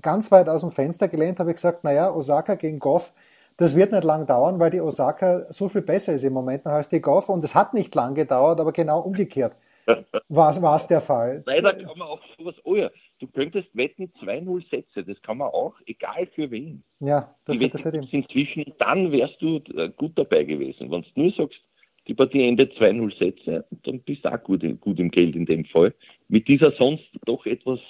[0.00, 3.12] ganz weit aus dem Fenster gelehnt, habe ich gesagt, naja, Osaka gegen Goff,
[3.58, 6.72] das wird nicht lang dauern, weil die Osaka so viel besser ist im Moment noch
[6.72, 7.28] als die Goff.
[7.28, 9.56] Und es hat nicht lang gedauert, aber genau umgekehrt
[10.28, 11.42] war es der Fall.
[11.44, 15.48] Leider kann man auch sowas, oh ja, du könntest wetten 2-0 Sätze, das kann man
[15.48, 16.82] auch, egal für wen.
[17.00, 20.90] Ja, das wird das inzwischen, dann wärst du äh, gut dabei gewesen.
[20.90, 21.60] Wenn du nur sagst,
[22.06, 25.64] die Partie endet 2-0 Sätze, dann bist du auch gut, gut im Geld in dem
[25.64, 25.94] Fall.
[26.28, 27.80] Mit dieser sonst doch etwas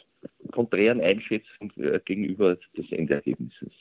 [0.52, 3.72] konträren Einschätzung äh, gegenüber des Endergebnisses.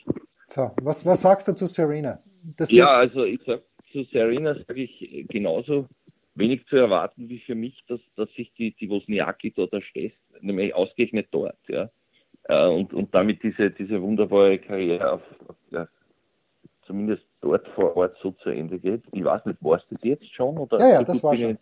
[0.47, 2.21] So, was, was sagst du zu Serena?
[2.57, 5.87] Das ja, also ich sag zu Serena sage ich genauso
[6.35, 10.73] wenig zu erwarten wie für mich, dass, dass sich die, die Wozniacki dort erstest, nämlich
[10.73, 11.89] ausgerechnet dort, ja.
[12.43, 15.87] Äh, und, und damit diese, diese wunderbare Karriere auf, auf ja,
[16.85, 19.03] zumindest dort vor Ort so zu Ende geht.
[19.11, 20.57] Ich weiß nicht, warst du das jetzt schon?
[20.57, 21.57] Oder ja, ja, das war schon.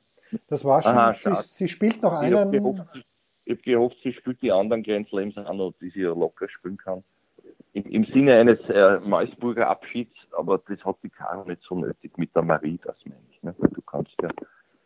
[0.48, 0.92] Das war schon.
[0.92, 2.34] Aha, sie, sie, spielt noch ich einen.
[2.34, 3.06] Ich habe gehofft,
[3.50, 7.04] hab gehofft, sie spielt die anderen Grand Slams an, die sie ja locker spielen kann.
[7.74, 12.18] Im, im Sinne eines äh, Meusburger Abschieds, aber das hat die Caro nicht so nötig
[12.18, 13.42] mit der Marie, das meine ich.
[13.42, 13.56] Ne?
[13.60, 14.30] Du kannst ja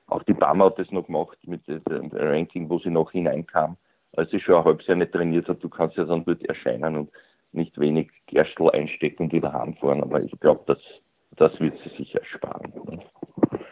[0.08, 3.78] auch die Bama hat das noch gemacht mit dem Ranking, wo sie noch hineinkam,
[4.16, 5.64] als sie schon ein halbes Jahr nicht trainiert hat.
[5.64, 7.12] Du kannst ja dann dort erscheinen und
[7.52, 10.02] nicht wenig Gerstl einstecken und wieder heimfahren.
[10.02, 10.80] Aber ich glaube, das,
[11.36, 12.74] das wird sie sich ersparen.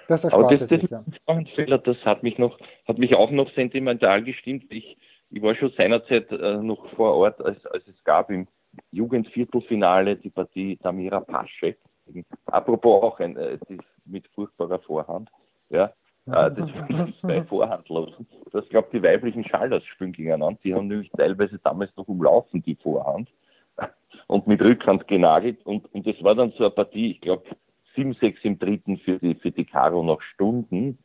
[0.08, 3.50] Das erspart Aber das, das, das, Fehler, das hat mich noch, hat mich auch noch
[3.54, 4.66] sentimental gestimmt.
[4.70, 4.98] Ich,
[5.32, 8.48] ich war schon seinerzeit äh, noch vor Ort, als, als es gab im
[8.92, 11.78] Jugendviertelfinale die Partie Tamira Paschek.
[12.46, 13.58] Apropos auch ein, äh,
[14.06, 15.30] mit furchtbarer Vorhand.
[15.70, 15.94] Ja,
[16.28, 18.28] äh, das waren zwei Vorhandlosen.
[18.52, 20.60] Das glaubt die weiblichen Schallers spielen gegeneinander.
[20.64, 23.30] Die haben nämlich teilweise damals noch umlaufen, die Vorhand.
[24.28, 25.64] Und mit Rückhand genagelt.
[25.66, 27.44] Und, und das war dann so eine Partie, ich glaube,
[27.96, 30.98] 7-6 im dritten für die, für die Caro nach Stunden.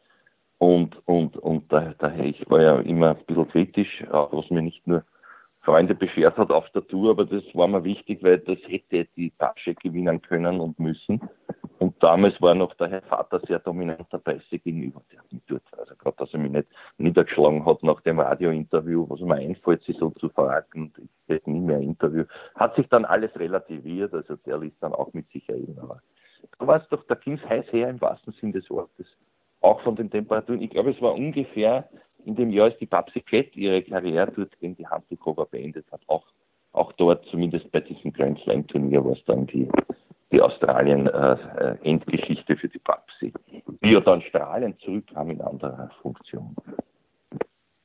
[0.58, 5.04] Und, und, und daher, ich war ja immer ein bisschen kritisch, was mir nicht nur
[5.70, 9.30] Freunde beschert hat auf der Tour, aber das war mir wichtig, weil das hätte die
[9.38, 11.20] Tasche gewinnen können und müssen.
[11.78, 15.00] Und damals war noch der Herr Vater sehr dominant dabei sie gegenüber.
[15.12, 16.66] Der hat mich dort, also gerade, dass er mich nicht
[16.98, 21.60] niedergeschlagen hat nach dem Radiointerview, was mir einfällt, sie so zu fragen, ich hätte nie
[21.60, 22.24] mehr ein Interview.
[22.56, 25.78] Hat sich dann alles relativiert, also der ließ dann auch mit sich reden.
[25.80, 26.02] Aber
[26.58, 29.06] da war es doch, da ging es heiß her im wahrsten Sinn des Wortes.
[29.60, 30.62] Auch von den Temperaturen.
[30.62, 31.88] Ich glaube, es war ungefähr
[32.24, 36.02] in dem Jahr, als die Babsi Klett ihre Karriere dort gegen die Handelcover beendet hat,
[36.06, 36.26] auch,
[36.72, 39.68] auch dort, zumindest bei diesem Grand Slam Turnier, war es dann die,
[40.32, 43.32] die Australien-Endgeschichte äh, für die Babsi,
[43.82, 46.54] die ja dann strahlend zurückkam in anderer Funktion.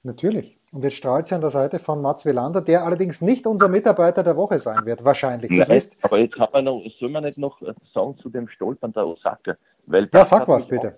[0.03, 0.59] Natürlich.
[0.75, 4.23] Und jetzt strahlt sie an der Seite von Mats Wielander, der allerdings nicht unser Mitarbeiter
[4.23, 5.49] der Woche sein wird, wahrscheinlich.
[5.57, 7.61] Das Nein, aber jetzt haben wir noch, soll man nicht noch
[7.93, 9.55] sagen zu dem Stolpern der Osaka?
[9.85, 10.97] Weil ja, sag was bitte.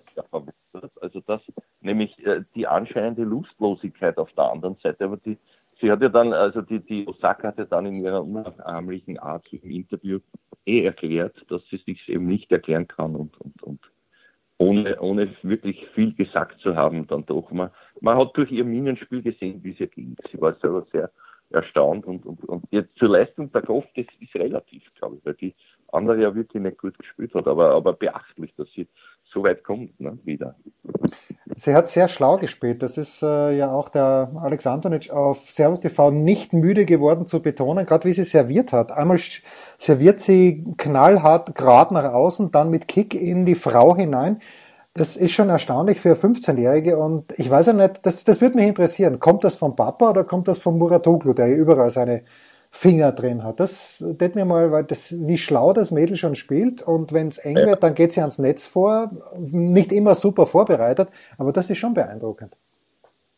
[1.00, 1.42] Also das,
[1.80, 5.38] nämlich äh, die anscheinende Lustlosigkeit auf der anderen Seite, aber die,
[5.80, 9.46] sie hat ja dann, also die, die Osaka hat ja dann in ihrer unnachahmlichen Art
[9.52, 10.18] im Interview
[10.66, 13.80] eh erklärt, dass sie sich eben nicht erklären kann und, und, und
[14.58, 17.50] ohne, ohne wirklich viel gesagt zu haben, dann doch.
[17.50, 20.16] Man, man hat durch ihr Minenspiel gesehen, wie es ihr ging.
[20.30, 21.10] Sie war selber sehr
[21.50, 25.34] erstaunt und, und, und jetzt zur Leistung der Goff, das ist relativ, glaube ich, weil
[25.34, 25.54] die
[25.92, 28.86] andere ja wirklich nicht gut gespielt hat, aber, aber beachtlich, dass sie
[29.32, 30.54] so weit kommt, ne, wieder.
[31.56, 32.82] Sie hat sehr schlau gespielt.
[32.82, 37.42] Das ist äh, ja auch der Alex Antonic auf Servus TV nicht müde geworden zu
[37.42, 38.92] betonen, gerade wie sie serviert hat.
[38.92, 39.18] Einmal
[39.76, 44.40] serviert sie knallhart gerade nach außen, dann mit Kick in die Frau hinein.
[44.94, 48.66] Das ist schon erstaunlich für 15-Jährige und ich weiß ja nicht, das, das würde mich
[48.66, 49.20] interessieren.
[49.20, 52.22] Kommt das vom Papa oder kommt das vom Muratoglu, der überall seine
[52.70, 53.60] Finger drin hat.
[53.60, 57.38] Das tät mir mal, weil das, wie schlau das Mädel schon spielt und wenn es
[57.38, 57.66] eng ja.
[57.66, 59.10] wird, dann geht sie ans Netz vor.
[59.36, 62.54] Nicht immer super vorbereitet, aber das ist schon beeindruckend.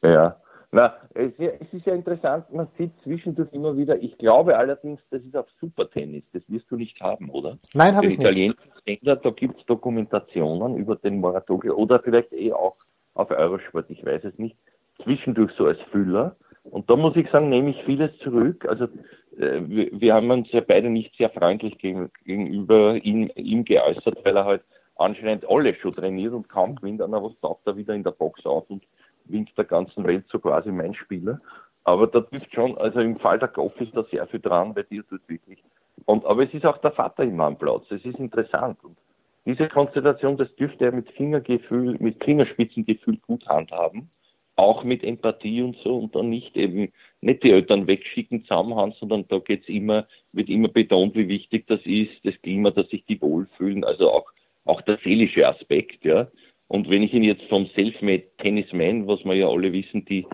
[0.03, 0.37] Ja,
[0.73, 1.33] na, es,
[1.73, 6.23] ist ja interessant, man sieht zwischendurch immer wieder, ich glaube allerdings, das ist auf Supertennis,
[6.33, 7.59] das wirst du nicht haben, oder?
[7.75, 8.57] Nein, habe ich nicht.
[8.83, 12.77] Ständer, da gibt es Dokumentationen über den Moratoglu oder vielleicht eh auch
[13.15, 14.57] auf Eurosport, ich weiß es nicht,
[15.03, 16.37] zwischendurch so als Füller.
[16.63, 18.65] Und da muss ich sagen, nehme ich vieles zurück.
[18.69, 18.87] Also
[19.41, 24.37] wir, wir, haben uns ja beide nicht sehr freundlich gegen, gegenüber ihm, ihm geäußert, weil
[24.37, 24.63] er halt
[24.97, 28.45] anscheinend alle schon trainiert und kaum gewinnt einer was, taucht er wieder in der Box
[28.45, 28.83] auf und
[29.25, 31.41] winkt der ganzen Welt so quasi mein Spieler.
[31.85, 34.85] Aber da trifft schon, also im Fall der Goff ist da sehr viel dran, weil
[34.85, 35.63] die tut wirklich.
[36.05, 37.85] Und, aber es ist auch der Vater immer am Platz.
[37.91, 38.79] Es ist interessant.
[38.85, 38.99] Und
[39.47, 44.11] diese Konstellation, das dürfte er mit Fingergefühl, mit Fingerspitzengefühl gut handhaben
[44.61, 49.27] auch mit Empathie und so und dann nicht eben nicht die Eltern wegschicken zusammenhauen, sondern
[49.29, 53.21] da geht's immer, wird immer betont, wie wichtig das ist, das Klima, dass sich die
[53.21, 54.27] wohlfühlen, also auch,
[54.65, 56.29] auch der seelische Aspekt, ja.
[56.69, 60.25] Und wenn ich ihn jetzt vom Selfmade Tennisman, was wir ja alle wissen, die,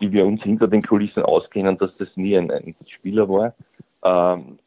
[0.00, 3.54] die wir uns hinter den Kulissen auskennen, dass das nie ein, ein Spieler war,
[4.04, 4.58] ähm,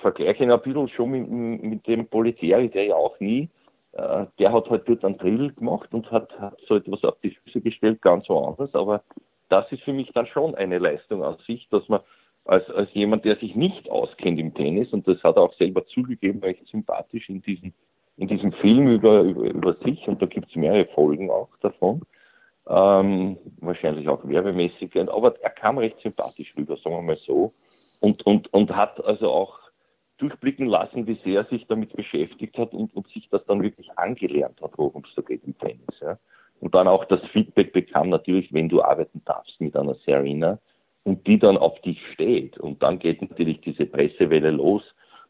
[0.00, 3.48] vergleiche ihn ein bisschen schon mit, mit dem Polizieri, der ja auch nie,
[3.92, 7.30] äh, der hat halt dort einen Drill gemacht und hat, hat so etwas auf die
[7.30, 9.02] Füße gestellt, ganz woanders, aber
[9.48, 12.00] das ist für mich dann schon eine Leistung an sich, dass man
[12.44, 15.86] als, als jemand, der sich nicht auskennt im Tennis, und das hat er auch selber
[15.86, 17.72] zugegeben, recht sympathisch in diesem,
[18.16, 22.02] in diesem Film über, über, über sich, und da gibt es mehrere Folgen auch davon,
[22.68, 27.52] ähm, wahrscheinlich auch werbemäßig, aber er kam recht sympathisch rüber, sagen wir mal so,
[28.00, 29.61] und, und, und hat also auch
[30.22, 33.90] durchblicken lassen, wie sehr er sich damit beschäftigt hat und, und sich das dann wirklich
[33.98, 36.00] angelernt hat, worum es da geht im Tennis.
[36.00, 36.18] Ja
[36.62, 40.60] und dann auch das Feedback bekam, natürlich, wenn du arbeiten darfst mit einer Serena
[41.02, 44.82] und die dann auf dich steht und dann geht natürlich diese Pressewelle los,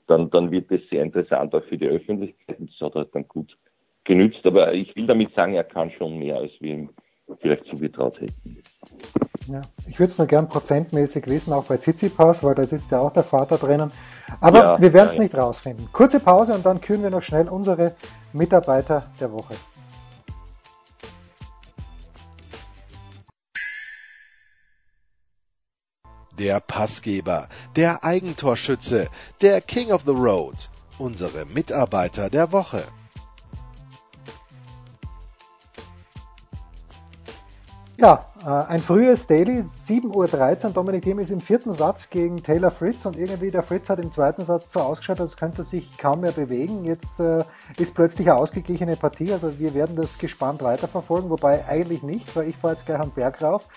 [0.08, 3.26] dann, dann wird es sehr interessant auch für die Öffentlichkeit und das hat er dann
[3.28, 3.56] gut
[4.04, 4.44] genützt.
[4.44, 6.90] Aber ich will damit sagen, er kann schon mehr, als wir ihm
[7.40, 8.62] vielleicht zugetraut hätten.
[9.48, 13.00] Ja, ich würde es nur gern prozentmäßig wissen, auch bei Tsitsipas, weil da sitzt ja
[13.00, 13.90] auch der Vater drinnen.
[14.40, 15.88] Aber ja, wir werden es ja, nicht rausfinden.
[15.92, 17.94] Kurze Pause und dann küren wir noch schnell unsere
[18.32, 19.54] Mitarbeiter der Woche.
[26.38, 29.08] der Passgeber, der Eigentorschütze,
[29.42, 32.84] der King of the Road, unsere Mitarbeiter der Woche.
[38.02, 40.72] Ja, äh, ein frühes Daily, 7.13 Uhr.
[40.72, 44.10] Dominik Thiem ist im vierten Satz gegen Taylor Fritz und irgendwie der Fritz hat im
[44.10, 46.84] zweiten Satz so ausgeschaut, als könnte er sich kaum mehr bewegen.
[46.84, 47.44] Jetzt äh,
[47.76, 52.48] ist plötzlich eine ausgeglichene Partie, also wir werden das gespannt weiterverfolgen, wobei eigentlich nicht, weil
[52.48, 53.68] ich fahre jetzt gleich am Berg rauf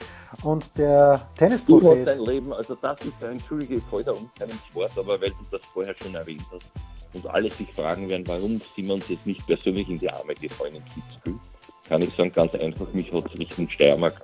[0.42, 1.84] und der Tennisprophet...
[1.84, 5.30] Du hast dein Leben, also das ist, ein, entschuldige, da um keinen Sport, aber weil
[5.30, 6.66] du das vorher schon erwähnt hast
[7.14, 10.34] und alle sich fragen werden, warum sind wir uns jetzt nicht persönlich in die Arme
[10.34, 11.40] gefallen im Kitzbühel
[11.88, 14.22] kann ich sagen, ganz einfach, mich hat es Richtung Steiermark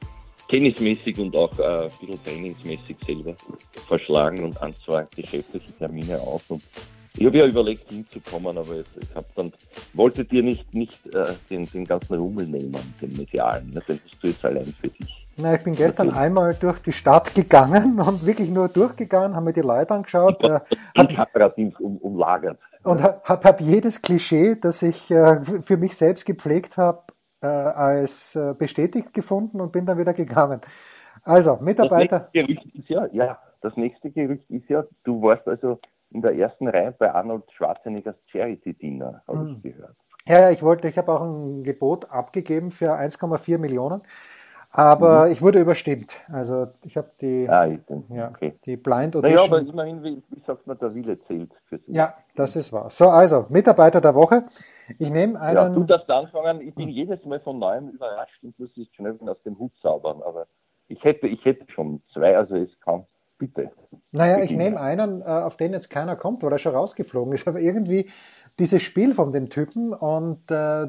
[0.50, 3.36] tennismäßig und auch äh, ein bisschen trainingsmäßig selber
[3.88, 6.44] verschlagen und an zwei geschäftliche Termine auf.
[6.50, 6.62] Und
[7.18, 9.54] ich habe ja überlegt, hinzukommen, aber ich, ich habe dann,
[9.94, 13.72] wollte dir nicht, nicht äh, den, den ganzen Rummel nehmen, den medialen.
[13.72, 13.82] Ne?
[13.88, 15.28] Den hast du jetzt allein für dich.
[15.38, 16.18] Na, ich bin gestern okay.
[16.18, 20.44] einmal durch die Stadt gegangen und wirklich nur durchgegangen, haben mir die Leute angeschaut.
[20.44, 20.60] Äh,
[20.98, 22.60] hab, um, umlagert.
[22.84, 27.04] Und habe hab jedes Klischee, das ich äh, für mich selbst gepflegt habe,
[27.42, 30.62] äh, als äh, bestätigt gefunden und bin dann wieder gegangen.
[31.24, 32.20] Also, Mitarbeiter.
[32.20, 35.80] Das nächste Gerücht ist ja, ja, das nächste Gerücht ist ja, du warst also
[36.12, 39.56] in der ersten Reihe bei Arnold Schwarzeneggers Charity Dinner, habe hm.
[39.56, 39.96] ich gehört.
[40.28, 44.02] Ja, ja, ich wollte, ich habe auch ein Gebot abgegeben für 1,4 Millionen.
[44.74, 45.34] Aber mhm.
[45.34, 46.14] ich wurde überstimmt.
[46.32, 47.66] Also ich habe die, ah,
[48.10, 48.58] ja, okay.
[48.64, 49.22] die Blind Audition.
[49.22, 51.94] Naja, aber immerhin, wie, wie sagt man, der Wille zählt für Sie.
[51.94, 52.90] Ja, das ist wahr.
[52.90, 54.46] So, also, Mitarbeiter der Woche.
[54.98, 55.56] Ich nehme einen.
[55.56, 56.62] Ja, du darfst anfangen.
[56.62, 56.94] Ich bin hm.
[56.94, 60.22] jedes Mal von neuem überrascht und muss es schnell aus dem Hut zaubern.
[60.26, 60.48] Aber
[60.88, 63.06] ich hätte, ich hätte schon zwei, also es kann.
[63.38, 63.72] Bitte.
[64.12, 67.48] Naja, ich nehme einen, äh, auf den jetzt keiner kommt, weil er schon rausgeflogen ist.
[67.48, 68.08] Aber irgendwie
[68.60, 70.88] dieses Spiel von dem Typen und äh,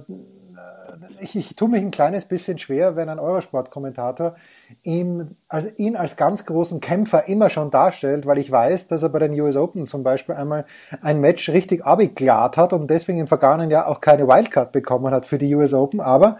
[1.21, 4.35] ich, ich tue mich ein kleines bisschen schwer, wenn ein Eurosport-Kommentator
[4.83, 9.09] ihn, also ihn als ganz großen Kämpfer immer schon darstellt, weil ich weiß, dass er
[9.09, 10.65] bei den US Open zum Beispiel einmal
[11.01, 15.27] ein Match richtig abgeklart hat und deswegen im vergangenen Jahr auch keine Wildcard bekommen hat
[15.27, 16.01] für die US Open.
[16.01, 16.39] Aber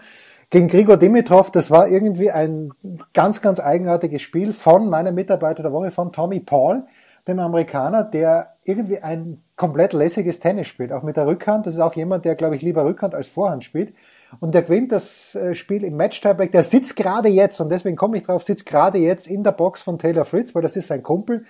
[0.49, 2.71] gegen Grigor Dimitrov, das war irgendwie ein
[3.13, 6.83] ganz, ganz eigenartiges Spiel von meinem Mitarbeiter der Woche, von Tommy Paul,
[7.27, 11.65] dem Amerikaner, der irgendwie ein komplett lässiges Tennis spielt, auch mit der Rückhand.
[11.65, 13.93] Das ist auch jemand, der, glaube ich, lieber Rückhand als Vorhand spielt.
[14.39, 16.51] Und der gewinnt das äh, Spiel im Match-Tiebreak.
[16.51, 19.81] Der sitzt gerade jetzt, und deswegen komme ich drauf, sitzt gerade jetzt in der Box
[19.81, 21.45] von Taylor Fritz, weil das ist sein Kumpel.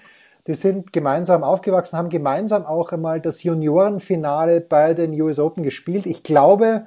[0.46, 6.06] Die sind gemeinsam aufgewachsen, haben gemeinsam auch einmal das Juniorenfinale bei den US Open gespielt.
[6.06, 6.86] Ich glaube,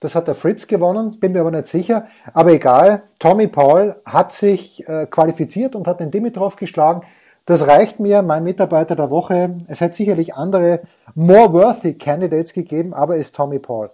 [0.00, 2.06] das hat der Fritz gewonnen, bin mir aber nicht sicher.
[2.32, 7.02] Aber egal, Tommy Paul hat sich äh, qualifiziert und hat den Dimitrov geschlagen.
[7.46, 9.58] Das reicht mir, mein Mitarbeiter der Woche.
[9.68, 10.80] Es hätte sicherlich andere
[11.14, 13.90] more worthy Candidates gegeben, aber ist Tommy Paul.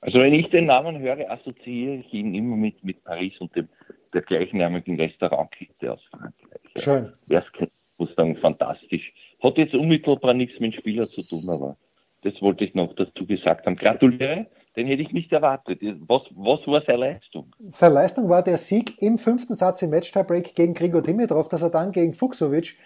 [0.00, 3.68] Also wenn ich den Namen höre, assoziiere ich ihn immer mit, mit Paris und dem
[4.12, 6.60] der gleichnamigen Restaurantkette aus Frankreich.
[6.76, 7.12] Schön.
[7.26, 9.12] Wer es kennt, muss sagen, fantastisch.
[9.42, 11.76] Hat jetzt unmittelbar nichts mit dem Spieler zu tun, aber
[12.22, 13.76] das wollte ich noch dazu gesagt haben.
[13.76, 14.46] Gratuliere
[14.76, 15.80] den hätte ich nicht erwartet.
[16.06, 17.52] Was, was war seine Leistung?
[17.68, 21.70] Seine Leistung war der Sieg im fünften Satz im Match-Tiebreak gegen Grigor Dimitrov, dass er
[21.70, 22.76] dann gegen Fuchsovic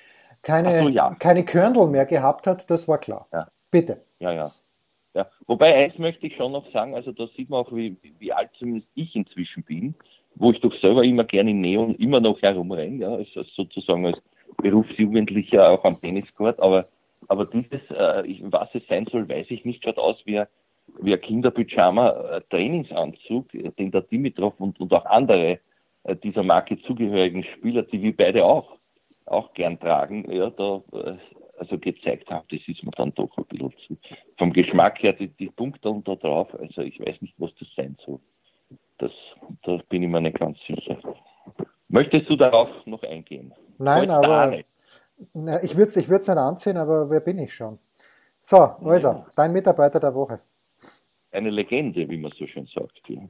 [0.43, 1.15] keine, so, ja.
[1.19, 3.27] keine Körnel mehr gehabt hat, das war klar.
[3.33, 3.49] Ja.
[3.71, 4.03] Bitte.
[4.21, 4.51] Ja, ja.
[5.15, 5.27] ja.
[5.47, 8.51] Wobei eins möchte ich schon noch sagen, also da sieht man auch, wie, wie alt
[8.59, 9.95] zumindest ich inzwischen bin.
[10.37, 14.19] wo ich doch selber immer gerne in Neon immer noch herumrenne, ja, also sozusagen als
[14.57, 16.87] Berufsjugendlicher auch am Tenniscourt, aber
[17.29, 20.47] aber dieses, äh, was es sein soll, weiß ich nicht, schaut aus wie ein,
[21.01, 25.59] wie ein Kinderpyjama-Trainingsanzug, den der Dimitrov und, und auch andere
[26.05, 28.77] äh, dieser Marke zugehörigen Spieler, die wir beide auch,
[29.27, 31.17] auch gern tragen, ja, da, äh,
[31.59, 33.97] also gezeigt haben, das ist mir dann doch ein bisschen zu.
[34.39, 37.69] Vom Geschmack her, die, die Punkte und da drauf, also ich weiß nicht, was das
[37.77, 38.19] sein soll.
[38.99, 39.13] Das,
[39.65, 40.99] da bin ich mir nicht ganz sicher.
[41.89, 43.53] Möchtest du darauf noch eingehen?
[43.79, 44.59] Nein, Heute aber
[45.63, 47.79] ich würde es ich nicht anziehen, aber wer bin ich schon?
[48.41, 49.27] So, also, ja.
[49.37, 50.41] dein Mitarbeiter der Woche.
[51.33, 53.01] Eine Legende, wie man so schön sagt.
[53.09, 53.21] Ja.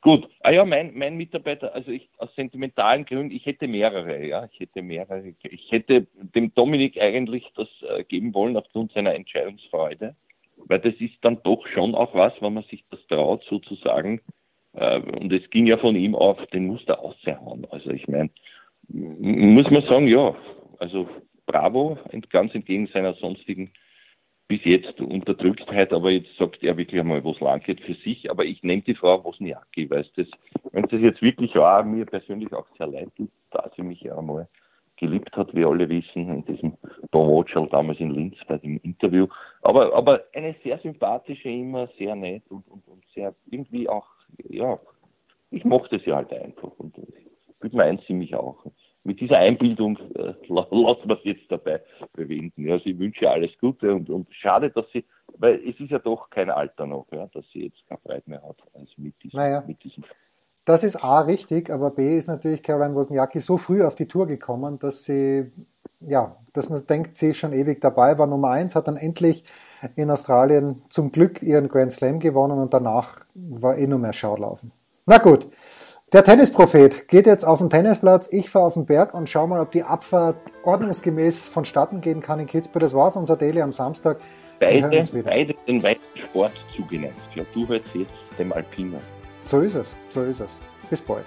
[0.00, 4.48] Gut, ah ja, mein, mein Mitarbeiter, also ich aus sentimentalen Gründen, ich hätte mehrere, ja,
[4.52, 5.34] ich hätte mehrere.
[5.42, 10.14] Ich hätte dem Dominik eigentlich das äh, geben wollen aufgrund seiner Entscheidungsfreude,
[10.56, 14.20] weil das ist dann doch schon auch was, wenn man sich das traut, sozusagen.
[14.74, 17.66] Äh, und es ging ja von ihm auf, den muss er aushauen.
[17.70, 18.30] Also ich meine,
[18.88, 20.34] muss man sagen, ja,
[20.78, 21.08] also
[21.46, 21.98] bravo,
[22.30, 23.72] ganz entgegen seiner sonstigen
[24.48, 28.30] bis jetzt Unterdrücktheit, aber jetzt sagt er wirklich einmal, wo es lang geht für sich.
[28.30, 30.28] Aber ich nehme die Frau Wozniacki, weil das,
[30.72, 34.16] wenn das jetzt wirklich auch mir persönlich auch sehr leid tut, da sie mich ja
[34.16, 34.48] einmal
[34.96, 36.76] geliebt hat, wie alle wissen, in diesem
[37.10, 39.26] Promotional damals in Linz bei dem Interview.
[39.62, 44.06] Aber, aber eine sehr sympathische, immer sehr nett und, und, und sehr irgendwie auch,
[44.48, 44.78] ja,
[45.50, 46.96] ich mochte sie halt einfach und
[47.62, 48.64] ich meint sie mich auch
[49.06, 51.80] mit dieser Einbildung äh, lassen wir es jetzt dabei
[52.12, 52.70] bewenden.
[52.70, 55.04] Also ich wünsche alles Gute und, und schade, dass sie,
[55.38, 58.42] weil es ist ja doch kein Alter noch, ja, dass sie jetzt keine Freude mehr
[58.42, 59.64] hat als mit diesem, naja.
[59.66, 60.04] mit diesem
[60.66, 64.26] das ist A richtig, aber B ist natürlich Caroline Wozniacki so früh auf die Tour
[64.26, 65.52] gekommen, dass sie,
[66.00, 69.44] ja, dass man denkt, sie ist schon ewig dabei, war Nummer eins, hat dann endlich
[69.94, 74.72] in Australien zum Glück ihren Grand Slam gewonnen und danach war eh nur mehr Schaulaufen.
[75.06, 75.46] Na gut,
[76.16, 79.60] der Tennisprophet geht jetzt auf den Tennisplatz, ich fahre auf den Berg und schau mal,
[79.60, 82.80] ob die Abfahrt ordnungsgemäß vonstatten gehen kann in Kitzbühel.
[82.80, 84.18] Das war's, unser Daily am Samstag.
[84.58, 84.88] Beide,
[85.22, 87.16] beide den weiten Sport zugeneigt.
[87.34, 89.00] Ja, du hörst jetzt dem Alpiner.
[89.44, 90.56] So ist es, so ist es.
[90.88, 91.26] Bis bald.